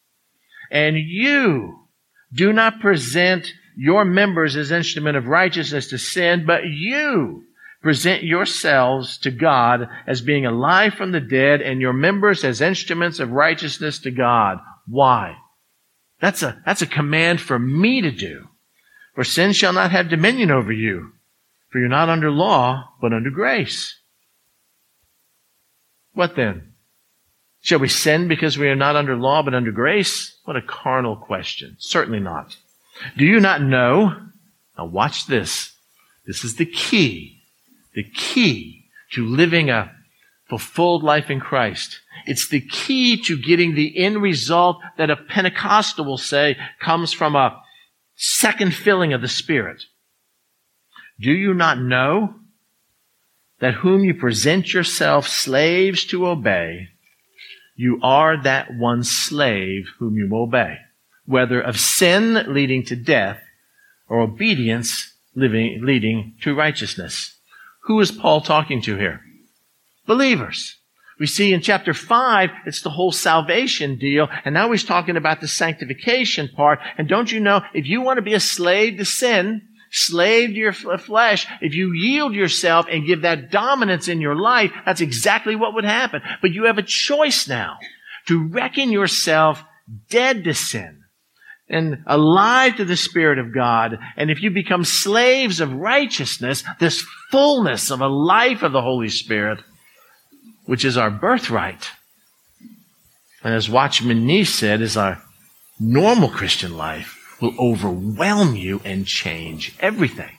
[0.70, 1.89] And you
[2.32, 7.43] do not present your members as instrument of righteousness to sin, but you
[7.82, 13.18] present yourselves to God as being alive from the dead and your members as instruments
[13.18, 14.59] of righteousness to God.
[14.87, 15.35] Why?
[16.20, 18.47] That's a, that's a command for me to do.
[19.15, 21.12] For sin shall not have dominion over you,
[21.71, 23.97] for you're not under law, but under grace.
[26.12, 26.75] What then?
[27.61, 30.37] Shall we sin because we are not under law, but under grace?
[30.45, 31.77] What a carnal question.
[31.79, 32.57] Certainly not.
[33.17, 34.15] Do you not know?
[34.77, 35.73] Now watch this.
[36.27, 37.41] This is the key.
[37.95, 39.93] The key to living a
[40.49, 42.01] fulfilled life in Christ.
[42.27, 47.35] It's the key to getting the end result that a Pentecostal will say comes from
[47.35, 47.62] a
[48.17, 49.83] second filling of the Spirit.
[51.21, 52.35] Do you not know
[53.61, 56.89] that whom you present yourself slaves to obey,
[57.77, 60.79] you are that one slave whom you obey,
[61.27, 63.41] whether of sin leading to death
[64.09, 67.37] or obedience living, leading to righteousness.
[67.85, 69.21] Who is Paul talking to here?
[70.07, 70.77] Believers.
[71.19, 75.41] We see in chapter 5, it's the whole salvation deal, and now he's talking about
[75.41, 76.81] the sanctification part.
[76.99, 79.62] And don't you know, if you want to be a slave to sin,
[79.93, 84.35] slave to your uh, flesh, if you yield yourself and give that dominance in your
[84.35, 86.21] life, that's exactly what would happen.
[86.43, 87.79] But you have a choice now
[88.27, 89.62] to reckon yourself
[90.11, 91.05] dead to sin
[91.69, 93.99] and alive to the Spirit of God.
[94.17, 99.09] And if you become slaves of righteousness, this fullness of a life of the Holy
[99.09, 99.61] Spirit,
[100.67, 101.91] which is our birthright.
[103.43, 105.23] And as Watchman Nee said, is our
[105.79, 110.33] normal Christian life will overwhelm you and change everything.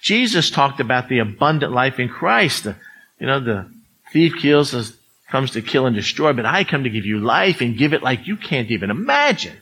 [0.00, 2.64] Jesus talked about the abundant life in Christ.
[2.64, 2.76] The,
[3.18, 3.70] you know, the
[4.12, 4.96] thief kills,
[5.30, 8.02] comes to kill and destroy, but I come to give you life and give it
[8.02, 9.56] like you can't even imagine.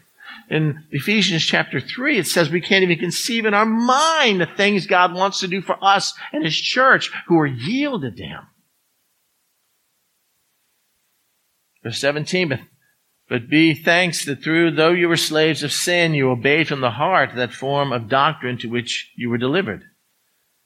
[0.51, 4.87] In Ephesians chapter 3, it says we can't even conceive in our mind the things
[4.87, 8.41] God wants to do for us and His church who are yielded to Him.
[11.83, 12.69] Verse 17,
[13.29, 16.91] but, be thanks that through, though you were slaves of sin, you obeyed from the
[16.91, 19.85] heart that form of doctrine to which you were delivered.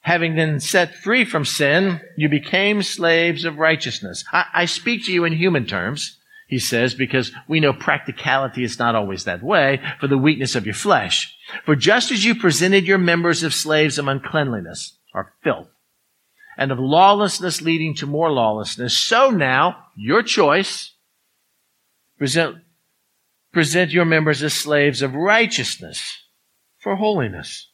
[0.01, 4.25] Having been set free from sin, you became slaves of righteousness.
[4.33, 8.79] I, I speak to you in human terms, he says, because we know practicality is
[8.79, 11.33] not always that way for the weakness of your flesh.
[11.65, 15.69] For just as you presented your members of slaves of uncleanliness, or filth,
[16.57, 20.93] and of lawlessness leading to more lawlessness, so now, your choice,
[22.17, 22.57] Present,
[23.51, 26.23] present your members as slaves of righteousness
[26.79, 27.69] for holiness.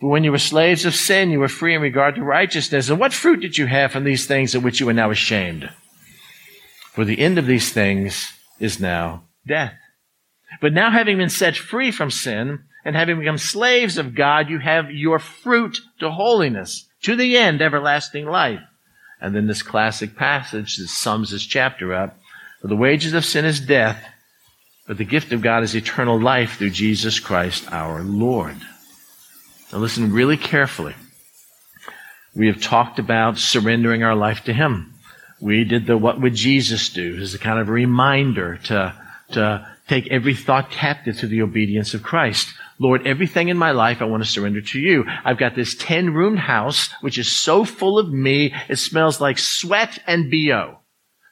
[0.00, 2.88] For when you were slaves of sin, you were free in regard to righteousness.
[2.88, 5.70] And what fruit did you have from these things of which you are now ashamed?
[6.92, 9.74] For the end of these things is now death.
[10.60, 14.58] But now having been set free from sin and having become slaves of God, you
[14.58, 18.60] have your fruit to holiness, to the end, everlasting life.
[19.20, 22.17] And then this classic passage that sums this chapter up.
[22.60, 24.04] For the wages of sin is death,
[24.86, 28.56] but the gift of God is eternal life through Jesus Christ our Lord.
[29.72, 30.94] Now listen really carefully.
[32.34, 34.94] we have talked about surrendering our life to Him.
[35.40, 38.94] We did the what would Jesus do as a kind of a reminder to,
[39.32, 42.48] to take every thought captive to the obedience of Christ.
[42.80, 45.04] Lord, everything in my life I want to surrender to you.
[45.24, 49.38] I've got this 10 roomed house, which is so full of me, it smells like
[49.38, 50.78] sweat and BO.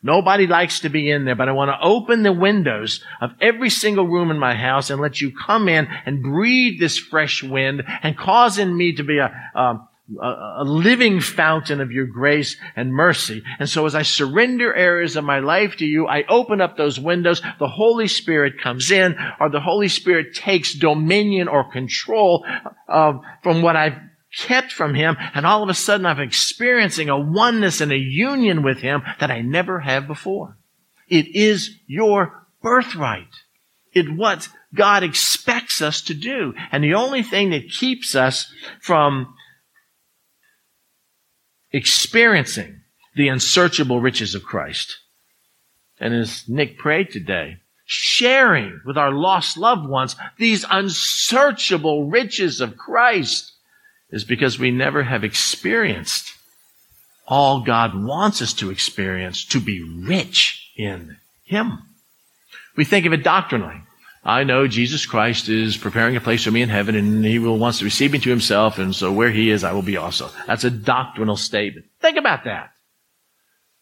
[0.06, 3.70] Nobody likes to be in there, but I want to open the windows of every
[3.70, 7.82] single room in my house and let you come in and breathe this fresh wind
[8.04, 9.88] and cause in me to be a, um,
[10.22, 13.42] a, a, living fountain of your grace and mercy.
[13.58, 17.00] And so as I surrender areas of my life to you, I open up those
[17.00, 22.46] windows, the Holy Spirit comes in, or the Holy Spirit takes dominion or control
[22.86, 23.98] of, from what I've
[24.36, 28.62] kept from him, and all of a sudden I'm experiencing a oneness and a union
[28.62, 30.56] with him that I never have before.
[31.08, 33.28] It is your birthright.
[33.92, 36.54] It's what God expects us to do.
[36.70, 39.34] And the only thing that keeps us from
[41.72, 42.80] experiencing
[43.14, 44.98] the unsearchable riches of Christ.
[45.98, 47.56] And as Nick prayed today,
[47.86, 53.55] sharing with our lost loved ones these unsearchable riches of Christ
[54.16, 56.32] is because we never have experienced
[57.28, 61.78] all God wants us to experience to be rich in Him.
[62.76, 63.82] We think of it doctrinally.
[64.24, 67.58] I know Jesus Christ is preparing a place for me in heaven and He will
[67.58, 70.30] wants to receive me to Himself and so where He is, I will be also.
[70.46, 71.86] That's a doctrinal statement.
[72.00, 72.70] Think about that.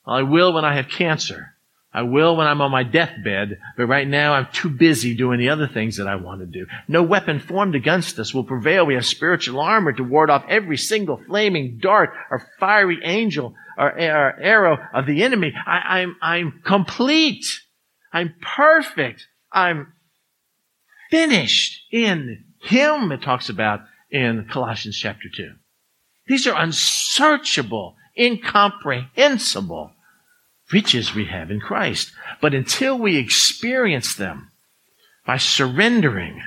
[0.05, 1.54] I will when I have cancer.
[1.95, 5.51] I will when I'm on my deathbed, but right now I'm too busy doing the
[5.51, 6.67] other things that I want to do.
[6.89, 8.85] No weapon formed against us will prevail.
[8.85, 13.91] We have spiritual armor to ward off every single flaming dart or fiery angel or,
[13.93, 15.53] or arrow of the enemy.
[15.67, 17.47] I, I'm, I'm complete.
[18.13, 19.29] I'm perfect.
[19.53, 19.93] I'm
[21.13, 25.53] finished in Him, it talks about in Colossians chapter 2.
[26.27, 29.94] These are unsearchable, incomprehensible
[30.75, 32.13] riches we have in Christ.
[32.41, 34.51] But until we experience them
[35.25, 36.43] by surrendering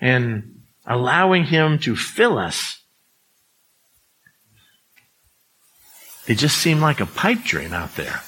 [0.00, 2.80] and allowing Him to fill us,
[6.26, 8.20] they just seem like a pipe dream out there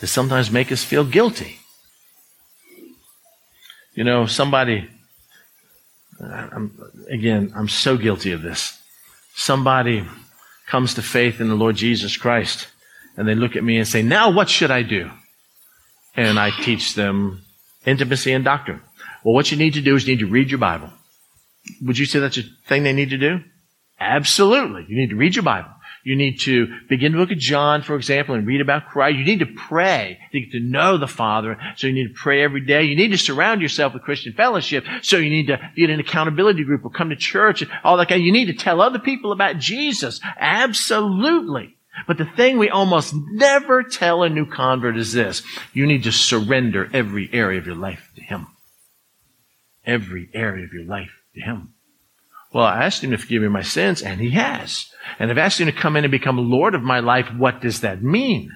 [0.00, 1.58] that sometimes make us feel guilty.
[3.94, 4.88] You know, somebody,
[6.22, 6.66] uh, I'm,
[7.08, 8.80] again, I'm so guilty of this.
[9.34, 10.06] Somebody
[10.66, 12.68] comes to faith in the Lord Jesus Christ
[13.20, 15.10] and they look at me and say, Now what should I do?
[16.16, 17.42] And I teach them
[17.84, 18.80] intimacy and doctrine.
[19.22, 20.88] Well, what you need to do is you need to read your Bible.
[21.82, 23.40] Would you say that's a thing they need to do?
[24.00, 24.86] Absolutely.
[24.88, 25.68] You need to read your Bible.
[26.02, 29.18] You need to begin the book of John, for example, and read about Christ.
[29.18, 31.58] You need to pray to get to know the Father.
[31.76, 32.84] So you need to pray every day.
[32.84, 34.86] You need to surround yourself with Christian fellowship.
[35.02, 37.98] So you need to be in an accountability group or come to church and all
[37.98, 38.22] that kind.
[38.22, 40.20] You need to tell other people about Jesus.
[40.38, 41.76] Absolutely.
[42.06, 45.42] But the thing we almost never tell a new convert is this.
[45.72, 48.46] You need to surrender every area of your life to Him.
[49.84, 51.74] Every area of your life to Him.
[52.52, 54.86] Well, I asked Him to forgive me my sins, and He has.
[55.18, 57.32] And I've asked Him to come in and become Lord of my life.
[57.32, 58.50] What does that mean?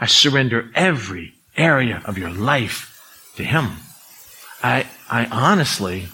[0.00, 3.76] I surrender every area of your life to Him.
[4.62, 6.08] I, I honestly,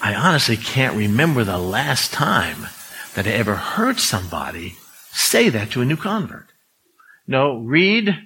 [0.00, 2.66] I honestly can't remember the last time
[3.14, 4.74] that I ever heard somebody
[5.12, 6.46] say that to a new convert.
[7.26, 8.16] No, read,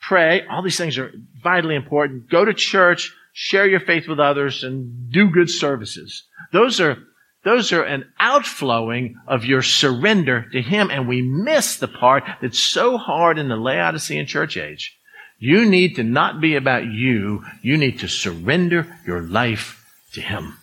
[0.00, 2.30] pray, all these things are vitally important.
[2.30, 6.24] Go to church, share your faith with others, and do good services.
[6.52, 6.96] Those are
[7.42, 12.62] those are an outflowing of your surrender to Him, and we miss the part that's
[12.62, 14.98] so hard in the Laodicean church age.
[15.38, 17.44] You need to not be about you.
[17.62, 19.82] You need to surrender your life
[20.12, 20.58] to Him.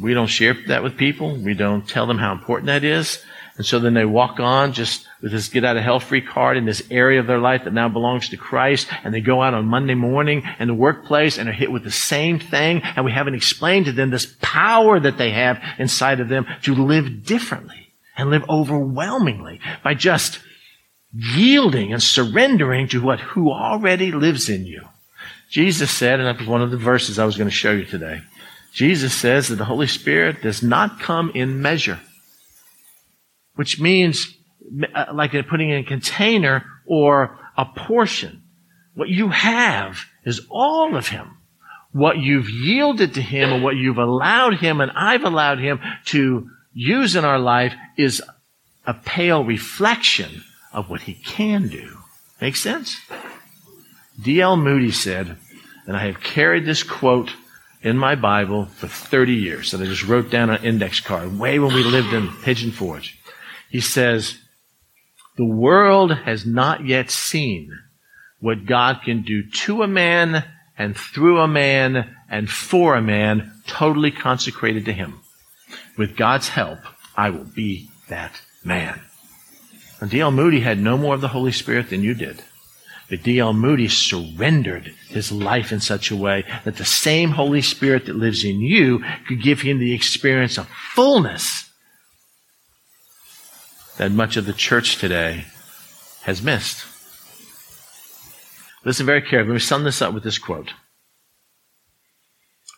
[0.00, 1.36] We don't share that with people.
[1.36, 3.22] We don't tell them how important that is.
[3.56, 6.56] And so then they walk on just with this get out of hell free card
[6.56, 8.88] in this area of their life that now belongs to Christ.
[9.04, 11.90] And they go out on Monday morning in the workplace and are hit with the
[11.90, 12.80] same thing.
[12.82, 16.74] And we haven't explained to them this power that they have inside of them to
[16.74, 20.40] live differently and live overwhelmingly by just
[21.12, 24.88] yielding and surrendering to what who already lives in you.
[25.50, 27.84] Jesus said, and that was one of the verses I was going to show you
[27.84, 28.22] today.
[28.72, 32.00] Jesus says that the Holy Spirit does not come in measure,
[33.54, 34.36] which means
[34.94, 38.42] uh, like putting in a container or a portion.
[38.94, 41.36] What you have is all of Him.
[41.92, 46.48] What you've yielded to Him and what you've allowed Him and I've allowed Him to
[46.72, 48.22] use in our life is
[48.86, 51.98] a pale reflection of what He can do.
[52.40, 52.96] Make sense?
[54.22, 54.56] D.L.
[54.56, 55.36] Moody said,
[55.86, 57.30] and I have carried this quote
[57.82, 61.38] in my Bible for 30 years that I just wrote down on an index card,
[61.38, 63.18] way when we lived in Pigeon Forge.
[63.70, 64.38] He says,
[65.36, 67.70] the world has not yet seen
[68.40, 70.44] what God can do to a man
[70.76, 75.20] and through a man and for a man totally consecrated to him.
[75.96, 76.80] With God's help,
[77.16, 79.00] I will be that man.
[80.00, 80.30] And D.L.
[80.30, 82.42] Moody had no more of the Holy Spirit than you did.
[83.10, 83.52] But D.L.
[83.52, 88.44] Moody surrendered his life in such a way that the same Holy Spirit that lives
[88.44, 91.70] in you could give him the experience of fullness
[93.98, 95.44] that much of the church today
[96.22, 96.86] has missed.
[98.84, 99.48] Listen very carefully.
[99.48, 100.72] Let me sum this up with this quote.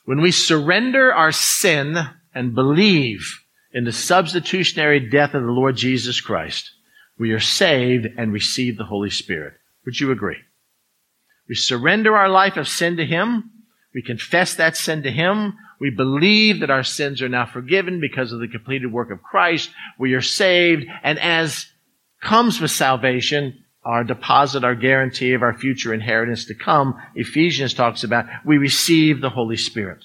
[0.04, 1.96] When we surrender our sin
[2.34, 3.38] and believe
[3.72, 6.70] in the substitutionary death of the Lord Jesus Christ,
[7.18, 9.54] we are saved and receive the Holy Spirit.
[9.84, 10.38] Would you agree?
[11.48, 13.50] We surrender our life of sin to Him.
[13.94, 15.54] We confess that sin to Him.
[15.80, 19.70] We believe that our sins are now forgiven because of the completed work of Christ.
[19.98, 20.86] We are saved.
[21.02, 21.66] And as
[22.22, 28.04] comes with salvation, our deposit, our guarantee of our future inheritance to come, Ephesians talks
[28.04, 30.04] about, we receive the Holy Spirit.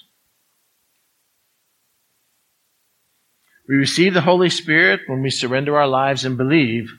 [3.68, 6.90] We receive the Holy Spirit when we surrender our lives and believe,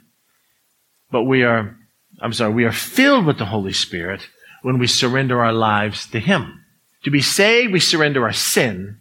[1.11, 1.75] but we are,
[2.21, 4.27] I'm sorry, we are filled with the Holy Spirit
[4.61, 6.65] when we surrender our lives to Him.
[7.03, 8.99] To be saved, we surrender our sin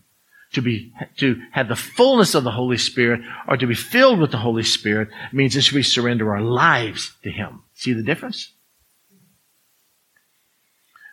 [0.53, 4.31] to be, to have the fullness of the Holy Spirit or to be filled with
[4.31, 7.63] the Holy Spirit means that we surrender our lives to Him.
[7.75, 8.53] See the difference?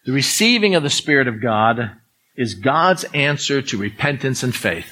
[0.06, 1.92] The receiving of the Spirit of God
[2.36, 4.92] is God's answer to repentance and faith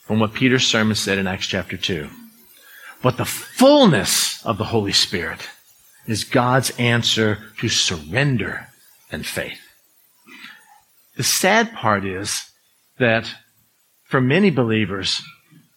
[0.00, 2.08] from what Peter's sermon said in Acts chapter 2.
[3.02, 5.48] But the fullness of the Holy Spirit
[6.06, 8.68] is God's answer to surrender
[9.10, 9.60] and faith.
[11.16, 12.50] The sad part is
[12.98, 13.26] that
[14.04, 15.22] for many believers,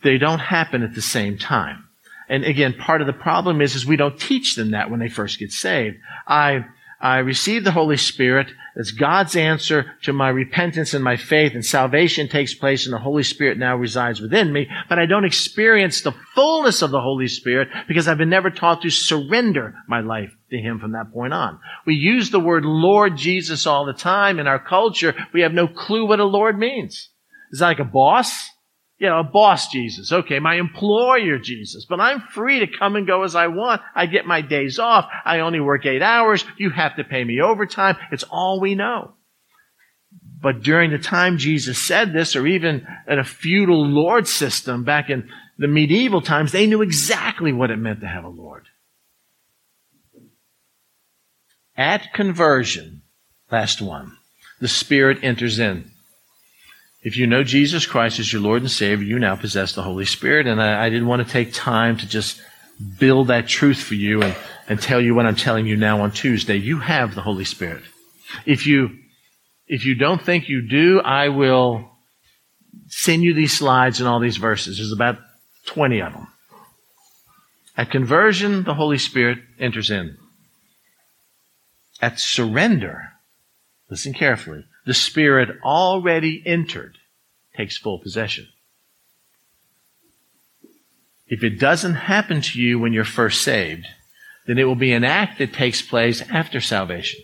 [0.03, 1.85] they don't happen at the same time.
[2.27, 5.09] And again, part of the problem is, is we don't teach them that when they
[5.09, 5.97] first get saved.
[6.27, 6.65] I,
[7.01, 8.51] I receive the Holy Spirit.
[8.75, 12.99] It's God's answer to my repentance and my faith and salvation takes place and the
[12.99, 14.69] Holy Spirit now resides within me.
[14.87, 18.81] But I don't experience the fullness of the Holy Spirit because I've been never taught
[18.83, 21.59] to surrender my life to Him from that point on.
[21.85, 25.15] We use the word Lord Jesus all the time in our culture.
[25.33, 27.09] We have no clue what a Lord means.
[27.51, 28.49] Is that like a boss?
[28.99, 30.11] You know, a boss Jesus.
[30.11, 31.85] Okay, my employer Jesus.
[31.85, 33.81] But I'm free to come and go as I want.
[33.95, 35.09] I get my days off.
[35.23, 36.43] I only work eight hours.
[36.57, 37.95] You have to pay me overtime.
[38.11, 39.13] It's all we know.
[40.41, 45.09] But during the time Jesus said this, or even in a feudal lord system back
[45.09, 48.65] in the medieval times, they knew exactly what it meant to have a lord.
[51.75, 53.03] At conversion,
[53.49, 54.17] last one,
[54.59, 55.88] the Spirit enters in.
[57.01, 60.05] If you know Jesus Christ as your Lord and Savior, you now possess the Holy
[60.05, 60.47] Spirit.
[60.47, 62.41] And I, I didn't want to take time to just
[62.97, 64.35] build that truth for you and,
[64.67, 66.57] and tell you what I'm telling you now on Tuesday.
[66.57, 67.83] You have the Holy Spirit.
[68.45, 68.97] If you,
[69.67, 71.89] if you don't think you do, I will
[72.87, 74.77] send you these slides and all these verses.
[74.77, 75.19] There's about
[75.67, 76.27] 20 of them.
[77.77, 80.17] At conversion, the Holy Spirit enters in.
[82.01, 83.13] At surrender,
[83.89, 86.97] listen carefully, the Spirit already entered
[87.55, 88.47] takes full possession.
[91.27, 93.85] If it doesn't happen to you when you're first saved,
[94.47, 97.21] then it will be an act that takes place after salvation.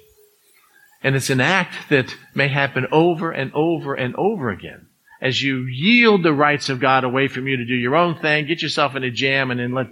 [1.02, 4.88] And it's an act that may happen over and over and over again.
[5.22, 8.46] As you yield the rights of God away from you to do your own thing,
[8.46, 9.88] get yourself in a jam and then let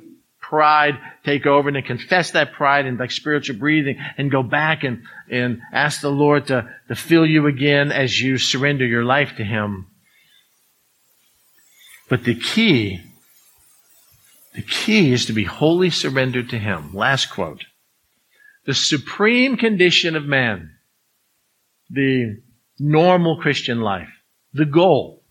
[0.54, 4.84] pride take over and then confess that pride and like spiritual breathing and go back
[4.84, 9.36] and, and ask the Lord to, to fill you again as you surrender your life
[9.38, 9.88] to Him.
[12.08, 13.02] But the key,
[14.54, 16.94] the key is to be wholly surrendered to Him.
[16.94, 17.66] Last quote.
[18.68, 20.70] The supreme condition of man,
[21.90, 22.44] the
[22.78, 24.14] normal Christian life,
[24.54, 25.24] the goal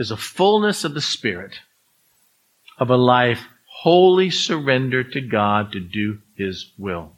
[0.00, 1.60] is a fullness of the Spirit
[2.76, 3.44] of a life
[3.82, 7.12] wholly surrender to God to do His will.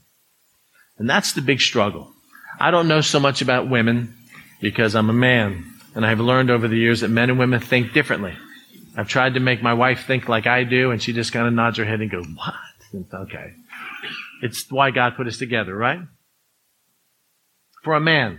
[0.99, 2.13] And that's the big struggle.
[2.59, 4.15] I don't know so much about women
[4.61, 7.95] because I'm a man and I've learned over the years that men and women think
[7.95, 8.37] differently.
[8.95, 11.55] I've tried to make my wife think like I do and she just kind of
[11.55, 12.55] nods her head and goes, what?
[13.23, 13.55] okay.
[14.43, 16.01] It's why God put us together, right?
[17.85, 18.39] For a man,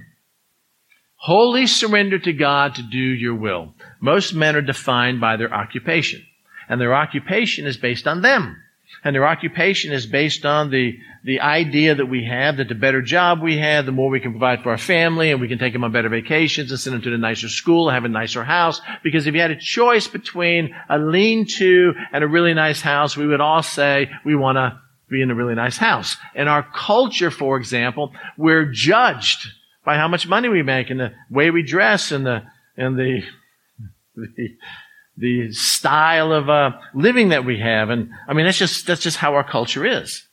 [1.16, 3.74] wholly surrender to God to do your will.
[4.00, 6.24] Most men are defined by their occupation
[6.72, 8.56] and their occupation is based on them.
[9.04, 13.02] And their occupation is based on the, the idea that we have that the better
[13.02, 15.74] job we have, the more we can provide for our family and we can take
[15.74, 18.80] them on better vacations and send them to the nicer school have a nicer house.
[19.04, 23.28] Because if you had a choice between a lean-to and a really nice house, we
[23.28, 26.16] would all say we want to be in a really nice house.
[26.36, 29.46] In our culture, for example, we're judged
[29.84, 32.44] by how much money we make and the way we dress and the,
[32.78, 33.24] and the,
[34.16, 34.56] the,
[35.18, 37.90] the style of uh, living that we have.
[37.90, 40.24] And I mean, that's just, that's just how our culture is.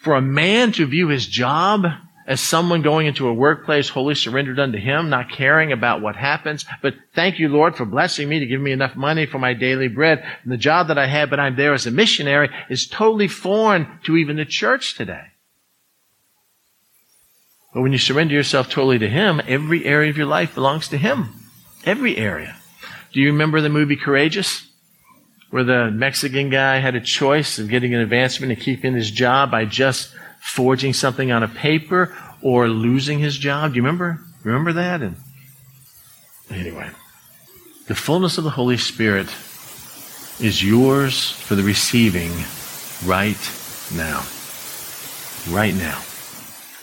[0.00, 1.86] For a man to view his job
[2.30, 6.64] as someone going into a workplace wholly surrendered unto Him, not caring about what happens.
[6.80, 9.88] But thank you, Lord, for blessing me to give me enough money for my daily
[9.88, 10.24] bread.
[10.44, 13.88] And the job that I have, but I'm there as a missionary, is totally foreign
[14.04, 15.24] to even the church today.
[17.74, 20.98] But when you surrender yourself totally to Him, every area of your life belongs to
[20.98, 21.30] Him.
[21.84, 22.59] Every area.
[23.12, 24.66] Do you remember the movie Courageous?
[25.50, 29.50] Where the Mexican guy had a choice of getting an advancement and keeping his job
[29.50, 33.72] by just forging something on a paper or losing his job.
[33.72, 34.20] Do you remember?
[34.44, 35.02] Remember that?
[35.02, 35.16] And
[36.50, 36.90] anyway,
[37.88, 39.26] the fullness of the Holy Spirit
[40.40, 42.30] is yours for the receiving
[43.04, 43.36] right
[43.94, 44.24] now.
[45.48, 46.00] Right now.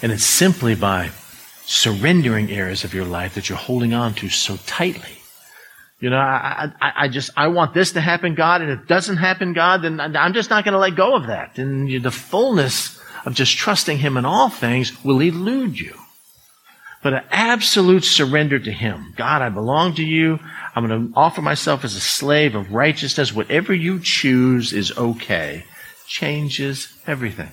[0.01, 1.11] And it's simply by
[1.65, 5.16] surrendering areas of your life that you're holding on to so tightly.
[5.99, 8.87] You know, I, I, I just, I want this to happen, God, and if it
[8.87, 11.57] doesn't happen, God, then I'm just not going to let go of that.
[11.57, 15.95] And the fullness of just trusting Him in all things will elude you.
[17.01, 19.13] But an absolute surrender to Him.
[19.15, 20.39] God, I belong to you.
[20.75, 23.33] I'm going to offer myself as a slave of righteousness.
[23.33, 25.63] Whatever you choose is okay.
[26.05, 27.49] Changes everything.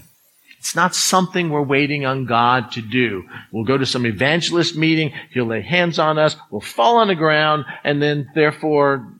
[0.64, 3.24] It's not something we're waiting on God to do.
[3.52, 5.12] We'll go to some evangelist meeting.
[5.30, 6.36] He'll lay hands on us.
[6.50, 9.12] We'll fall on the ground and then therefore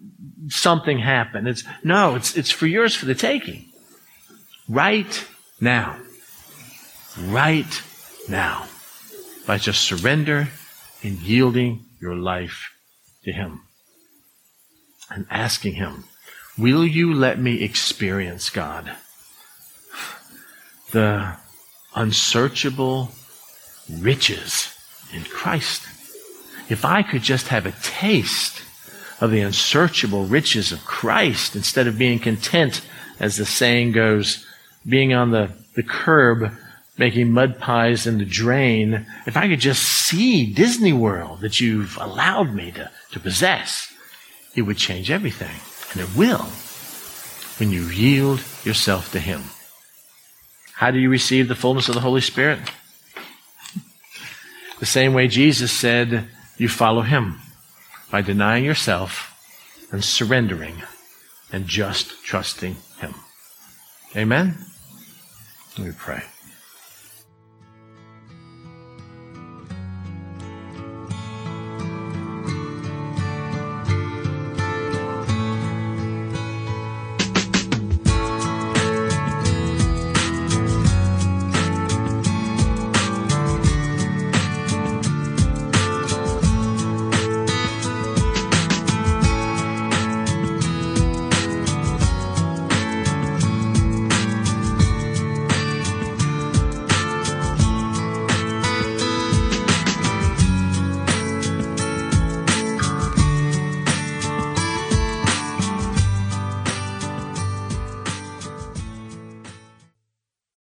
[0.48, 1.46] something happen.
[1.46, 3.66] It's, no, it's, it's for yours for the taking.
[4.68, 5.28] Right
[5.60, 5.98] now
[7.18, 7.82] right
[8.28, 8.66] now
[9.46, 10.48] by just surrender
[11.02, 12.70] and yielding your life
[13.24, 13.62] to Him
[15.10, 16.04] and asking Him,
[16.56, 18.96] Will you let me experience God?
[20.94, 21.34] The
[21.96, 23.10] unsearchable
[23.90, 24.72] riches
[25.12, 25.82] in Christ.
[26.68, 28.62] If I could just have a taste
[29.20, 32.80] of the unsearchable riches of Christ instead of being content,
[33.18, 34.46] as the saying goes,
[34.88, 36.52] being on the, the curb
[36.96, 41.98] making mud pies in the drain, if I could just see Disney World that you've
[41.98, 43.92] allowed me to, to possess,
[44.54, 45.56] it would change everything.
[45.90, 46.46] And it will
[47.58, 49.42] when you yield yourself to Him.
[50.76, 52.58] How do you receive the fullness of the Holy Spirit?
[54.80, 57.40] The same way Jesus said, you follow Him
[58.10, 59.30] by denying yourself
[59.92, 60.82] and surrendering
[61.52, 63.14] and just trusting Him.
[64.16, 64.58] Amen?
[65.78, 66.22] Let me pray.